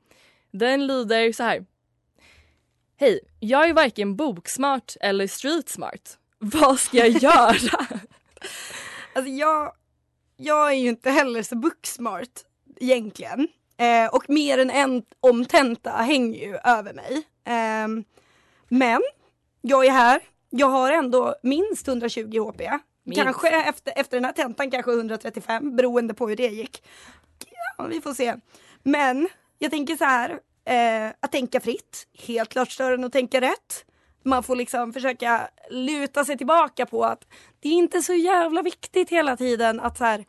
Den 0.58 0.86
lyder 0.86 1.32
så 1.32 1.42
här. 1.42 1.64
Hej, 2.96 3.20
jag 3.40 3.68
är 3.68 3.72
varken 3.72 4.16
boksmart 4.16 4.96
eller 5.00 5.26
streetsmart. 5.26 6.10
Vad 6.38 6.78
ska 6.78 6.96
jag 6.96 7.08
göra? 7.08 7.56
Alltså 9.16 9.30
jag, 9.30 9.72
jag 10.36 10.70
är 10.70 10.76
ju 10.76 10.88
inte 10.88 11.10
heller 11.10 11.42
så 11.42 11.56
booksmart 11.56 12.30
egentligen. 12.76 13.48
Eh, 13.76 14.06
och 14.14 14.30
mer 14.30 14.58
än 14.58 14.70
en 14.70 15.02
omtenta 15.20 15.90
hänger 15.90 16.46
ju 16.46 16.56
över 16.56 16.92
mig. 16.92 17.22
Ehm, 17.44 18.04
men 18.68 19.02
jag 19.60 19.86
är 19.86 19.90
här. 19.90 20.20
Jag 20.50 20.66
har 20.66 20.92
ändå 20.92 21.34
minst 21.42 21.88
120 21.88 22.38
HP. 22.38 22.60
Minst. 23.04 23.22
Kanske 23.22 23.48
efter, 23.48 23.92
efter 23.96 24.16
den 24.16 24.24
här 24.24 24.32
tentan 24.32 24.70
kanske 24.70 24.92
135 24.92 25.76
beroende 25.76 26.14
på 26.14 26.28
hur 26.28 26.36
det 26.36 26.48
gick. 26.48 26.82
Ja, 27.78 27.84
vi 27.84 28.00
får 28.00 28.14
se. 28.14 28.34
Men 28.82 29.28
jag 29.58 29.70
tänker 29.70 29.96
så 29.96 30.04
här. 30.04 30.40
Eh, 30.66 31.12
att 31.20 31.32
tänka 31.32 31.60
fritt, 31.60 32.06
helt 32.18 32.48
klart 32.48 32.70
större 32.70 32.94
än 32.94 33.04
att 33.04 33.12
tänka 33.12 33.40
rätt. 33.40 33.84
Man 34.22 34.42
får 34.42 34.56
liksom 34.56 34.92
försöka 34.92 35.48
luta 35.70 36.24
sig 36.24 36.38
tillbaka 36.38 36.86
på 36.86 37.04
att 37.04 37.24
det 37.60 37.68
är 37.68 37.72
inte 37.72 38.02
så 38.02 38.14
jävla 38.14 38.62
viktigt 38.62 39.10
hela 39.10 39.36
tiden 39.36 39.80
att 39.80 39.98
så 39.98 40.04
här, 40.04 40.24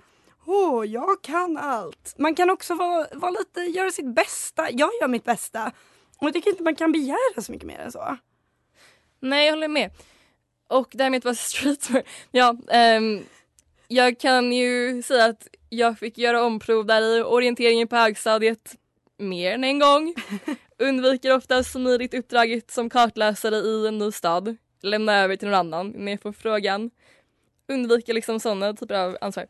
åh, 0.46 0.86
jag 0.86 1.22
kan 1.22 1.58
allt. 1.58 2.16
Man 2.18 2.36
kan 2.36 2.50
också 2.50 2.76
vara, 2.76 3.08
vara 3.14 3.32
lite, 3.32 3.60
göra 3.62 3.92
sitt 3.92 4.16
bästa. 4.16 4.72
Jag 4.72 4.90
gör 5.02 5.08
mitt 5.08 5.24
bästa. 5.24 5.72
Och 6.18 6.28
jag 6.28 6.34
tycker 6.34 6.50
inte 6.50 6.64
man 6.64 6.76
kan 6.76 6.92
begära 6.92 7.42
så 7.42 7.52
mycket 7.52 7.68
mer 7.68 7.80
än 7.80 7.92
så. 7.92 8.18
Nej, 9.20 9.46
jag 9.46 9.54
håller 9.54 9.68
med. 9.68 9.92
Och 10.68 10.88
det 10.92 11.04
här 11.04 11.10
med 11.10 11.18
att 11.18 11.26
vara 11.26 11.36
streetsmart. 11.36 12.04
Ja, 12.32 12.56
um, 12.98 13.26
jag 13.88 14.20
kan 14.20 14.54
ju 14.54 15.02
säga 15.02 15.26
att 15.26 15.48
jag 15.70 16.00
fick 16.00 16.18
göra 16.18 16.44
omprov 16.44 16.86
där 16.86 17.18
i 17.18 17.24
orienteringen 17.24 17.88
på 17.88 17.96
högstadiet 17.96 18.76
mer 19.18 19.52
än 19.52 19.64
en 19.64 19.80
gång. 19.80 20.14
Undviker 20.80 21.36
ofta 21.36 21.64
smidigt 21.64 22.14
uppdraget 22.14 22.72
som 22.72 22.90
kartläsare 22.90 23.56
i 23.56 23.88
en 23.88 23.98
ny 23.98 24.12
stad. 24.12 24.58
Lämna 24.82 25.14
över 25.14 25.36
till 25.36 25.48
någon 25.48 25.74
annan 25.74 26.08
jag 26.08 26.22
får 26.22 26.32
frågan. 26.32 26.92
Undviker 27.68 28.14
liksom 28.14 28.40
sådana 28.40 28.74
typer 28.74 28.96
av 28.96 29.18
ansvar. 29.22 29.48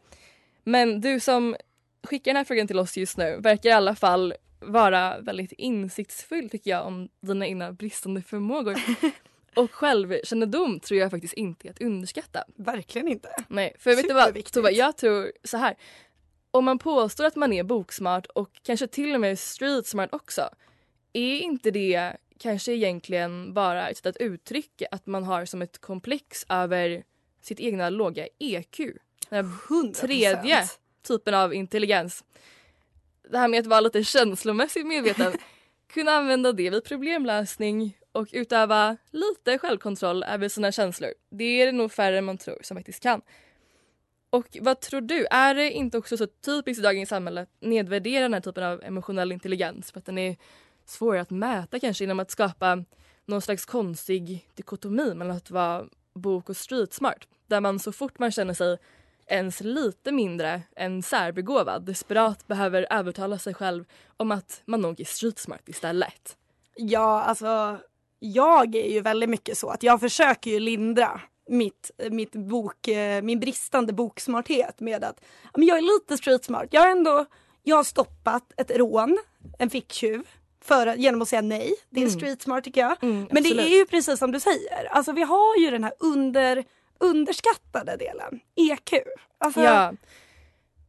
Men 0.64 1.02
du 1.02 1.20
som 1.20 1.56
skickar 2.04 2.32
den 2.32 2.38
här 2.38 2.44
frågan 2.44 2.68
till 2.68 2.80
oss 2.80 2.98
just 2.98 3.18
nu 3.18 3.38
verkar 3.40 3.70
i 3.70 3.74
alla 3.74 3.96
fall 3.96 4.34
vara 4.60 5.20
väldigt 5.20 5.52
insiktsfull 5.52 6.50
tycker 6.50 6.72
jag 6.72 6.88
om 6.88 7.10
dina 7.22 7.48
egna 7.48 7.72
bristande 7.72 8.22
förmågor. 8.22 8.76
Och 9.56 9.72
självkännedom 9.72 10.80
tror 10.80 11.00
jag 11.00 11.12
faktiskt 11.12 11.34
inte 11.34 11.68
är 11.68 11.72
att 11.72 11.82
underskatta. 11.82 12.44
Verkligen 12.56 13.08
inte. 13.08 13.30
Nej, 13.48 13.76
för 13.80 13.96
vet 13.96 14.08
du 14.08 14.14
vad. 14.14 14.46
Tova, 14.46 14.72
jag 14.72 14.98
tror 14.98 15.32
så 15.44 15.58
här. 15.58 15.76
Om 16.56 16.66
man 16.66 16.80
påstår 16.80 17.26
att 17.26 17.36
man 17.36 17.54
är 17.54 17.64
boksmart 17.64 18.26
och 18.26 18.50
kanske 18.64 18.88
till 18.88 19.14
och 19.14 19.22
med 19.22 19.40
streetsmart 19.40 20.10
också. 20.14 20.50
Är 21.14 21.38
inte 21.38 21.72
det 21.72 22.18
kanske 22.40 22.72
egentligen 22.72 23.54
bara 23.54 23.90
ett 23.90 23.98
sätt 23.98 24.06
att 24.06 24.18
uttrycka 24.18 24.88
att 24.92 25.06
man 25.06 25.24
har 25.24 25.46
som 25.46 25.62
ett 25.62 25.82
komplex 25.82 26.46
över 26.50 27.04
sitt 27.42 27.60
egna 27.60 27.90
låga 27.90 28.28
EQ? 28.40 28.78
Den 28.78 28.96
här 29.30 29.44
100%. 29.44 29.94
tredje 29.94 30.64
typen 31.08 31.34
av 31.34 31.54
intelligens. 31.54 32.24
Det 33.30 33.38
här 33.38 33.48
med 33.48 33.60
att 33.60 33.68
vara 33.68 33.82
lite 33.82 34.04
känslomässigt 34.04 34.88
medveten. 34.88 35.34
Kunna 35.94 36.12
använda 36.12 36.54
det 36.54 36.70
vid 36.70 36.84
problemlösning 36.84 37.98
och 38.12 38.28
utöva 38.32 38.98
lite 39.12 39.58
självkontroll 39.58 40.24
över 40.24 40.50
sina 40.50 40.72
känslor. 40.72 41.14
Det 41.30 41.62
är 41.62 41.66
det 41.66 41.72
nog 41.72 41.92
färre 41.92 42.18
än 42.18 42.26
man 42.26 42.38
tror 42.38 42.60
som 42.62 42.78
faktiskt 42.78 43.04
kan. 43.04 43.22
Och 44.36 44.58
vad 44.62 44.80
tror 44.80 45.02
du, 45.02 45.28
är 45.32 45.56
det 45.56 45.72
inte 45.72 45.98
också 45.98 46.18
så 46.18 46.28
typiskt 46.28 46.80
i 46.80 46.84
dagens 46.84 47.10
samhälle 47.10 47.42
att 47.42 47.50
nedvärdera 47.60 48.22
den 48.22 48.34
här 48.34 48.42
typen 48.42 48.64
av 48.64 48.84
emotionell 48.84 49.32
intelligens 49.32 49.92
för 49.92 50.00
att 50.00 50.06
den 50.06 50.18
är 50.18 50.36
svårare 50.86 51.22
att 51.22 51.30
mäta 51.30 51.80
kanske 51.80 52.04
genom 52.04 52.20
att 52.20 52.32
skapa 52.32 52.84
någon 53.26 53.42
slags 53.42 53.66
konstig 53.66 54.48
dikotomi 54.56 55.14
mellan 55.14 55.38
att 55.38 55.52
vara 55.52 55.86
bok 56.14 56.50
och 56.50 56.58
streetsmart 56.58 57.28
där 57.48 57.62
man 57.62 57.80
så 57.80 57.92
fort 57.92 58.20
man 58.20 58.32
känner 58.32 58.54
sig 58.54 58.78
ens 59.28 59.62
lite 59.62 60.12
mindre 60.12 60.62
än 60.76 61.04
särbegåvad 61.04 61.86
desperat 61.86 62.48
behöver 62.48 62.88
övertala 62.90 63.40
sig 63.40 63.54
själv 63.54 63.86
om 64.18 64.32
att 64.32 64.62
man 64.66 64.82
nog 64.82 65.02
är 65.02 65.06
streetsmart 65.06 65.70
istället. 65.70 66.38
Ja, 66.76 67.22
alltså 67.22 67.80
jag 68.20 68.76
är 68.76 68.92
ju 68.94 69.02
väldigt 69.02 69.30
mycket 69.30 69.58
så 69.58 69.70
att 69.70 69.84
jag 69.84 70.00
försöker 70.00 70.52
ju 70.52 70.60
lindra 70.60 71.22
mitt, 71.48 71.92
mitt 72.12 72.32
bok, 72.32 72.88
eh, 72.88 73.22
min 73.22 73.40
bristande 73.40 73.94
boksmarthet 73.94 74.80
med 74.80 75.04
att 75.04 75.22
men 75.54 75.68
jag 75.68 75.78
är 75.78 75.82
lite 75.82 76.18
street 76.18 76.44
smart. 76.46 76.68
Jag 76.72 76.82
har 76.82 76.88
ändå 76.88 77.26
jag 77.64 77.76
har 77.76 77.84
stoppat 77.84 78.44
ett 78.58 78.72
rån, 78.72 79.18
en 79.60 79.70
ficktjuv, 79.70 80.28
för, 80.64 80.96
genom 80.96 81.22
att 81.22 81.28
säga 81.30 81.42
nej. 81.42 81.74
Det 81.90 82.00
är 82.00 82.04
Mm. 82.06 82.20
street 82.20 82.42
smart 82.42 82.64
tycker 82.64 82.82
jag. 82.82 83.04
Mm, 83.04 83.16
Men 83.18 83.28
det 83.44 83.50
absolut. 83.50 83.66
är 83.66 83.70
ju 83.78 83.86
precis 83.86 84.20
som 84.20 84.32
du 84.32 84.40
säger. 84.40 84.86
Alltså 84.92 85.12
vi 85.12 85.22
har 85.24 85.56
ju 85.58 85.72
den 85.72 85.84
här 85.84 85.94
under, 86.00 86.64
underskattade 87.00 87.96
delen, 87.98 88.40
EQ. 88.56 88.94
Alltså, 89.38 89.62
Ja, 89.62 89.94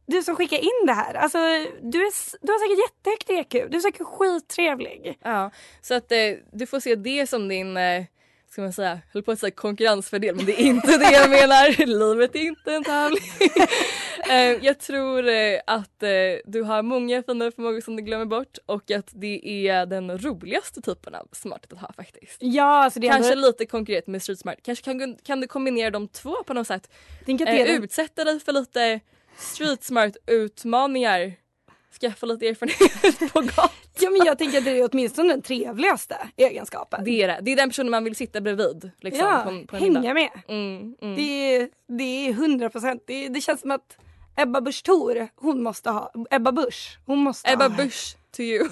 Du 0.05 0.23
som 0.23 0.35
skickar 0.35 0.57
in 0.57 0.85
det 0.87 0.93
här, 0.93 1.13
alltså, 1.13 1.37
du, 1.81 2.01
är, 2.07 2.11
du 2.45 2.51
har 2.51 2.59
säkert 2.59 2.85
jättehögt 2.91 3.29
EQ. 3.53 3.71
Du 3.71 3.77
är 3.77 3.81
säkert 3.81 4.07
skittrevlig. 4.07 5.17
ja. 5.23 5.51
Så 5.81 5.93
att 5.93 6.11
eh, 6.11 6.17
du 6.53 6.65
får 6.65 6.79
se 6.79 6.95
det 6.95 7.27
som 7.29 7.47
din 7.47 7.77
eh, 7.77 8.03
ska 8.57 8.61
man 8.61 8.73
säga, 8.73 8.99
höll 9.13 9.23
på 9.23 9.31
att 9.31 9.39
säga 9.39 9.51
konkurrensfördel 9.51 10.35
men 10.35 10.45
det 10.45 10.61
är 10.61 10.65
inte 10.65 10.97
det 10.97 11.11
jag 11.11 11.29
menar. 11.29 11.85
Livet 12.15 12.35
är 12.35 12.39
inte 12.39 12.73
en 12.73 12.83
tävling. 12.83 13.23
Eh, 14.29 14.65
jag 14.65 14.79
tror 14.79 15.27
eh, 15.27 15.59
att 15.67 16.03
eh, 16.03 16.09
du 16.45 16.61
har 16.61 16.81
många 16.81 17.23
fina 17.23 17.51
förmågor 17.51 17.81
som 17.81 17.95
du 17.95 18.03
glömmer 18.03 18.25
bort 18.25 18.57
och 18.65 18.91
att 18.91 19.09
det 19.13 19.67
är 19.69 19.85
den 19.85 20.17
roligaste 20.17 20.81
typen 20.81 21.15
av 21.15 21.27
smarthet 21.31 21.73
att 21.73 21.79
ha 21.79 21.93
faktiskt. 21.93 22.37
Ja, 22.39 22.83
alltså 22.83 22.99
det 22.99 23.07
Kanske 23.07 23.33
ändå- 23.33 23.47
lite 23.47 23.65
konkret 23.65 24.07
med 24.07 24.21
street 24.21 24.39
smart. 24.39 24.55
Kanske 24.61 24.83
kan, 24.85 25.15
kan 25.23 25.41
du 25.41 25.47
kombinera 25.47 25.89
de 25.89 26.07
två 26.07 26.43
på 26.43 26.53
något 26.53 26.67
sätt? 26.67 26.89
Eh, 27.27 27.75
utsätta 27.75 28.23
dig 28.23 28.39
för 28.39 28.51
lite 28.51 28.99
street 29.37 29.83
smart 29.83 30.17
utmaningar. 30.27 31.33
Skaffa 32.01 32.25
lite 32.25 32.47
erfarenhet 32.47 33.33
på 33.33 33.41
gatan. 33.41 33.69
Ja 33.99 34.09
men 34.09 34.25
jag 34.25 34.37
tänker 34.37 34.57
att 34.57 34.65
det 34.65 34.71
är 34.79 34.89
åtminstone 34.91 35.29
den 35.29 35.41
trevligaste 35.41 36.17
egenskapen. 36.35 37.03
Det 37.03 37.21
är 37.23 37.27
det. 37.27 37.39
Det 37.41 37.51
är 37.51 37.55
den 37.55 37.69
personen 37.69 37.91
man 37.91 38.03
vill 38.03 38.15
sitta 38.15 38.41
bredvid. 38.41 38.91
Liksom, 39.01 39.25
ja, 39.27 39.41
på, 39.45 39.67
på 39.67 39.77
hänga 39.77 39.99
middag. 39.99 40.13
med. 40.13 40.29
Mm, 40.47 40.95
mm. 41.01 41.15
Det 41.15 41.55
är, 41.55 41.69
det 41.97 42.03
är 42.03 42.29
100 42.29 42.69
procent. 42.69 43.03
Det, 43.07 43.27
det 43.27 43.41
känns 43.41 43.61
som 43.61 43.71
att 43.71 43.97
Ebba 44.35 44.61
Busch 44.61 44.83
Thor, 44.83 45.27
hon 45.35 45.63
måste 45.63 45.89
ha, 45.89 46.11
Ebba 46.31 46.51
Busch, 46.51 46.97
hon 47.05 47.17
måste 47.19 47.51
Ebba 47.51 47.67
ha, 47.67 47.77
Busch 47.77 48.15
to 48.35 48.41
you. 48.41 48.69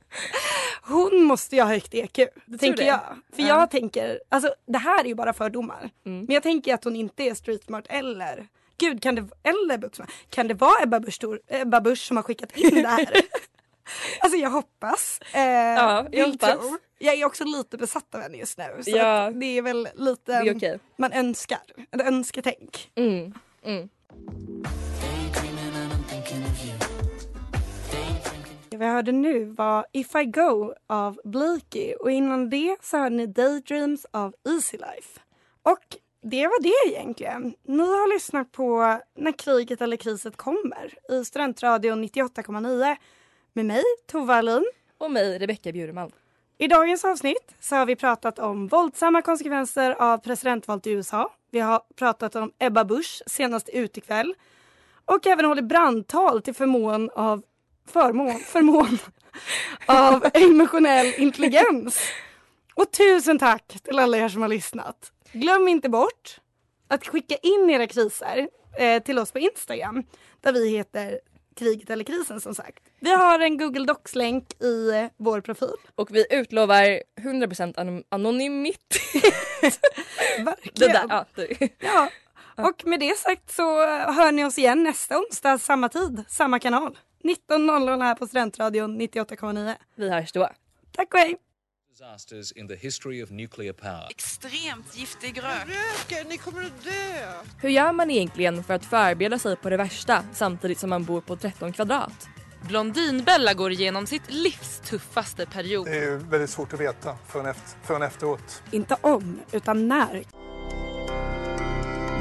hon 0.82 1.22
måste 1.24 1.56
ju 1.56 1.62
ha 1.62 1.68
högt 1.68 1.94
EQ. 1.94 2.18
Det 2.46 2.58
tänker 2.58 2.82
jag. 2.86 3.00
För 3.36 3.42
Ja. 3.42 3.48
jag 3.48 3.70
tänker, 3.70 4.20
alltså 4.28 4.54
det 4.66 4.78
här 4.78 5.04
är 5.04 5.08
ju 5.08 5.14
bara 5.14 5.32
fördomar. 5.32 5.90
Mm. 6.06 6.24
Men 6.24 6.34
jag 6.34 6.42
tänker 6.42 6.74
att 6.74 6.84
hon 6.84 6.96
inte 6.96 7.22
är 7.22 7.34
street 7.34 7.64
smart 7.64 7.84
eller, 7.88 8.46
gud 8.78 9.02
kan 9.02 9.14
det, 9.14 9.28
eller 9.42 9.78
Buxman, 9.78 10.08
kan 10.30 10.48
det 10.48 10.54
vara 10.54 10.82
Ebba 10.82 11.00
Busch, 11.00 11.18
Ebba 11.48 11.80
Busch 11.80 11.98
som 12.06 12.16
har 12.16 12.24
skickat 12.24 12.56
in 12.56 12.74
det 12.82 12.88
här? 12.88 13.08
alltså 14.20 14.38
jag 14.38 14.50
hoppas. 14.50 15.20
Eh, 15.34 15.40
Ja, 15.42 16.06
jag 16.12 16.26
hoppas. 16.26 16.50
tro. 16.60 16.78
Jag 16.98 17.14
är 17.14 17.24
också 17.24 17.44
lite 17.44 17.76
besatt 17.76 18.14
av 18.14 18.20
henne 18.20 18.36
just 18.36 18.58
nu. 18.58 18.64
Så 18.82 18.90
Ja. 18.90 19.30
det 19.30 19.46
är 19.58 19.62
väl 19.62 19.88
lite, 19.94 20.32
är 20.34 20.56
okej. 20.56 20.78
man 20.96 21.12
önskar, 21.12 21.60
ett 21.90 22.00
önsketänk. 22.00 22.90
Mm, 22.94 23.34
mm. 23.64 23.88
Vi 28.70 28.86
hörde 28.86 29.12
nu 29.12 29.44
var 29.44 29.86
If 29.92 30.14
I 30.14 30.24
Go 30.24 30.74
av 30.86 31.20
Blakey 31.24 31.94
och 31.94 32.10
innan 32.10 32.50
det 32.50 32.76
så 32.82 32.98
hörde 32.98 33.16
ni 33.16 33.26
Daydreams 33.26 34.06
av 34.10 34.34
Easy 34.48 34.76
Life. 34.76 35.20
Och 35.62 35.96
det 36.22 36.46
var 36.46 36.62
det 36.62 36.94
egentligen. 36.94 37.54
Ni 37.62 37.82
har 37.82 38.14
lyssnat 38.14 38.52
på 38.52 38.98
När 39.14 39.32
kriget 39.32 39.82
eller 39.82 39.96
kriset 39.96 40.36
kommer 40.36 41.12
i 41.12 41.24
Studentradion 41.24 42.04
98,9 42.04 42.96
med 43.52 43.66
mig, 43.66 43.82
Tova 44.06 44.34
Alin. 44.34 44.64
Och 44.98 45.10
mig, 45.10 45.38
Rebecka 45.38 45.72
Bjurman. 45.72 46.12
I 46.58 46.68
dagens 46.68 47.04
avsnitt 47.04 47.54
så 47.60 47.76
har 47.76 47.86
vi 47.86 47.96
pratat 47.96 48.38
om 48.38 48.68
våldsamma 48.68 49.22
konsekvenser 49.22 49.90
av 49.90 50.18
presidentvalet 50.18 50.86
i 50.86 50.90
USA. 50.90 51.32
Vi 51.50 51.60
har 51.60 51.82
pratat 51.96 52.36
om 52.36 52.52
Ebba 52.58 52.84
Busch 52.84 53.22
senast 53.26 53.68
ut 53.68 53.96
ikväll 53.96 54.34
och 55.04 55.26
även 55.26 55.44
hållit 55.44 55.64
brandtal 55.64 56.42
till 56.42 56.54
förmån 56.54 57.10
av 57.14 57.42
förmån, 57.86 58.38
förmån 58.46 58.98
av 59.86 60.26
emotionell 60.34 61.14
intelligens. 61.18 62.00
Och 62.74 62.90
tusen 62.90 63.38
tack 63.38 63.66
till 63.82 63.98
alla 63.98 64.16
er 64.16 64.28
som 64.28 64.42
har 64.42 64.48
lyssnat. 64.48 65.12
Glöm 65.32 65.68
inte 65.68 65.88
bort 65.88 66.40
att 66.88 67.06
skicka 67.06 67.36
in 67.36 67.70
era 67.70 67.86
kriser 67.86 68.48
eh, 68.78 69.02
till 69.02 69.18
oss 69.18 69.32
på 69.32 69.38
Instagram 69.38 70.04
där 70.40 70.52
vi 70.52 70.68
heter 70.68 71.20
kriget 71.56 71.90
eller 71.90 72.04
krisen 72.04 72.40
som 72.40 72.54
sagt. 72.54 72.84
Vi 73.00 73.14
har 73.14 73.40
en 73.40 73.58
Google 73.58 73.86
Docs-länk 73.86 74.62
i 74.62 74.90
eh, 74.90 75.06
vår 75.16 75.40
profil. 75.40 75.74
Och 75.94 76.08
vi 76.10 76.26
utlovar 76.30 77.02
100% 77.20 77.74
anon- 77.74 78.04
anonymitet. 78.08 79.22
Verkligen. 80.44 80.92
Där, 80.92 81.26
ja. 81.30 81.50
Ja. 81.78 82.10
Och 82.68 82.86
med 82.86 83.00
det 83.00 83.18
sagt 83.18 83.50
så 83.50 83.86
hör 83.86 84.32
ni 84.32 84.44
oss 84.44 84.58
igen 84.58 84.82
nästa 84.82 85.18
onsdag, 85.18 85.58
samma 85.58 85.88
tid, 85.88 86.24
samma 86.28 86.58
kanal. 86.58 86.98
19.00 87.22 88.02
här 88.02 88.14
på 88.14 88.26
Studentradion 88.26 89.00
98,9. 89.00 89.74
Vi 89.94 90.10
hörs 90.10 90.32
då. 90.32 90.48
Tack 90.92 91.14
och 91.14 91.20
hej! 91.20 91.36
Disasters 91.98 92.52
in 92.52 92.68
the 92.68 92.76
history 92.76 93.22
of 93.22 93.30
nuclear 93.30 93.72
power. 93.72 94.06
Extremt 94.10 94.96
giftig 94.96 95.38
rök. 95.38 95.66
Röker, 95.66 96.28
ni 96.28 96.38
kommer 96.38 96.60
att 96.60 96.84
dö. 96.84 97.32
Hur 97.60 97.68
gör 97.68 97.92
man 97.92 98.10
egentligen 98.10 98.64
för 98.64 98.74
att 98.74 98.84
förbereda 98.84 99.38
sig 99.38 99.56
på 99.56 99.70
det 99.70 99.76
värsta 99.76 100.24
samtidigt 100.32 100.78
som 100.78 100.90
man 100.90 101.04
bor 101.04 101.20
på 101.20 101.36
13 101.36 101.72
kvadrat? 101.72 102.28
Blondinbella 102.68 103.54
går 103.54 103.72
igenom 103.72 104.06
sitt 104.06 104.22
livs 104.30 104.80
tuffaste 104.84 105.46
period. 105.46 105.86
Det 105.86 105.98
är 105.98 106.02
ju 106.02 106.16
väldigt 106.16 106.50
svårt 106.50 106.72
att 106.72 106.80
veta 106.80 107.16
förrän, 107.26 107.46
efter, 107.46 107.78
förrän 107.82 108.02
efteråt. 108.02 108.62
Inte 108.70 108.96
om, 109.00 109.40
utan 109.52 109.88
när. 109.88 110.22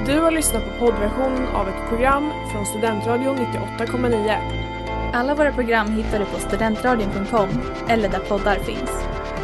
Du 0.06 0.20
har 0.20 0.32
lyssnat 0.32 0.64
på 0.64 0.80
poddversionen 0.80 1.48
av 1.48 1.70
ett 1.70 1.90
program 1.90 2.32
från 2.52 2.66
Studentradion 2.66 3.38
98,9. 3.38 5.14
Alla 5.14 5.36
våra 5.36 5.54
program 5.54 5.92
hittar 5.92 6.20
du 6.20 6.26
på 6.26 6.40
studentradion.com 6.40 7.50
eller 7.88 8.10
där 8.10 8.20
poddar 8.20 8.60
finns. 8.60 9.17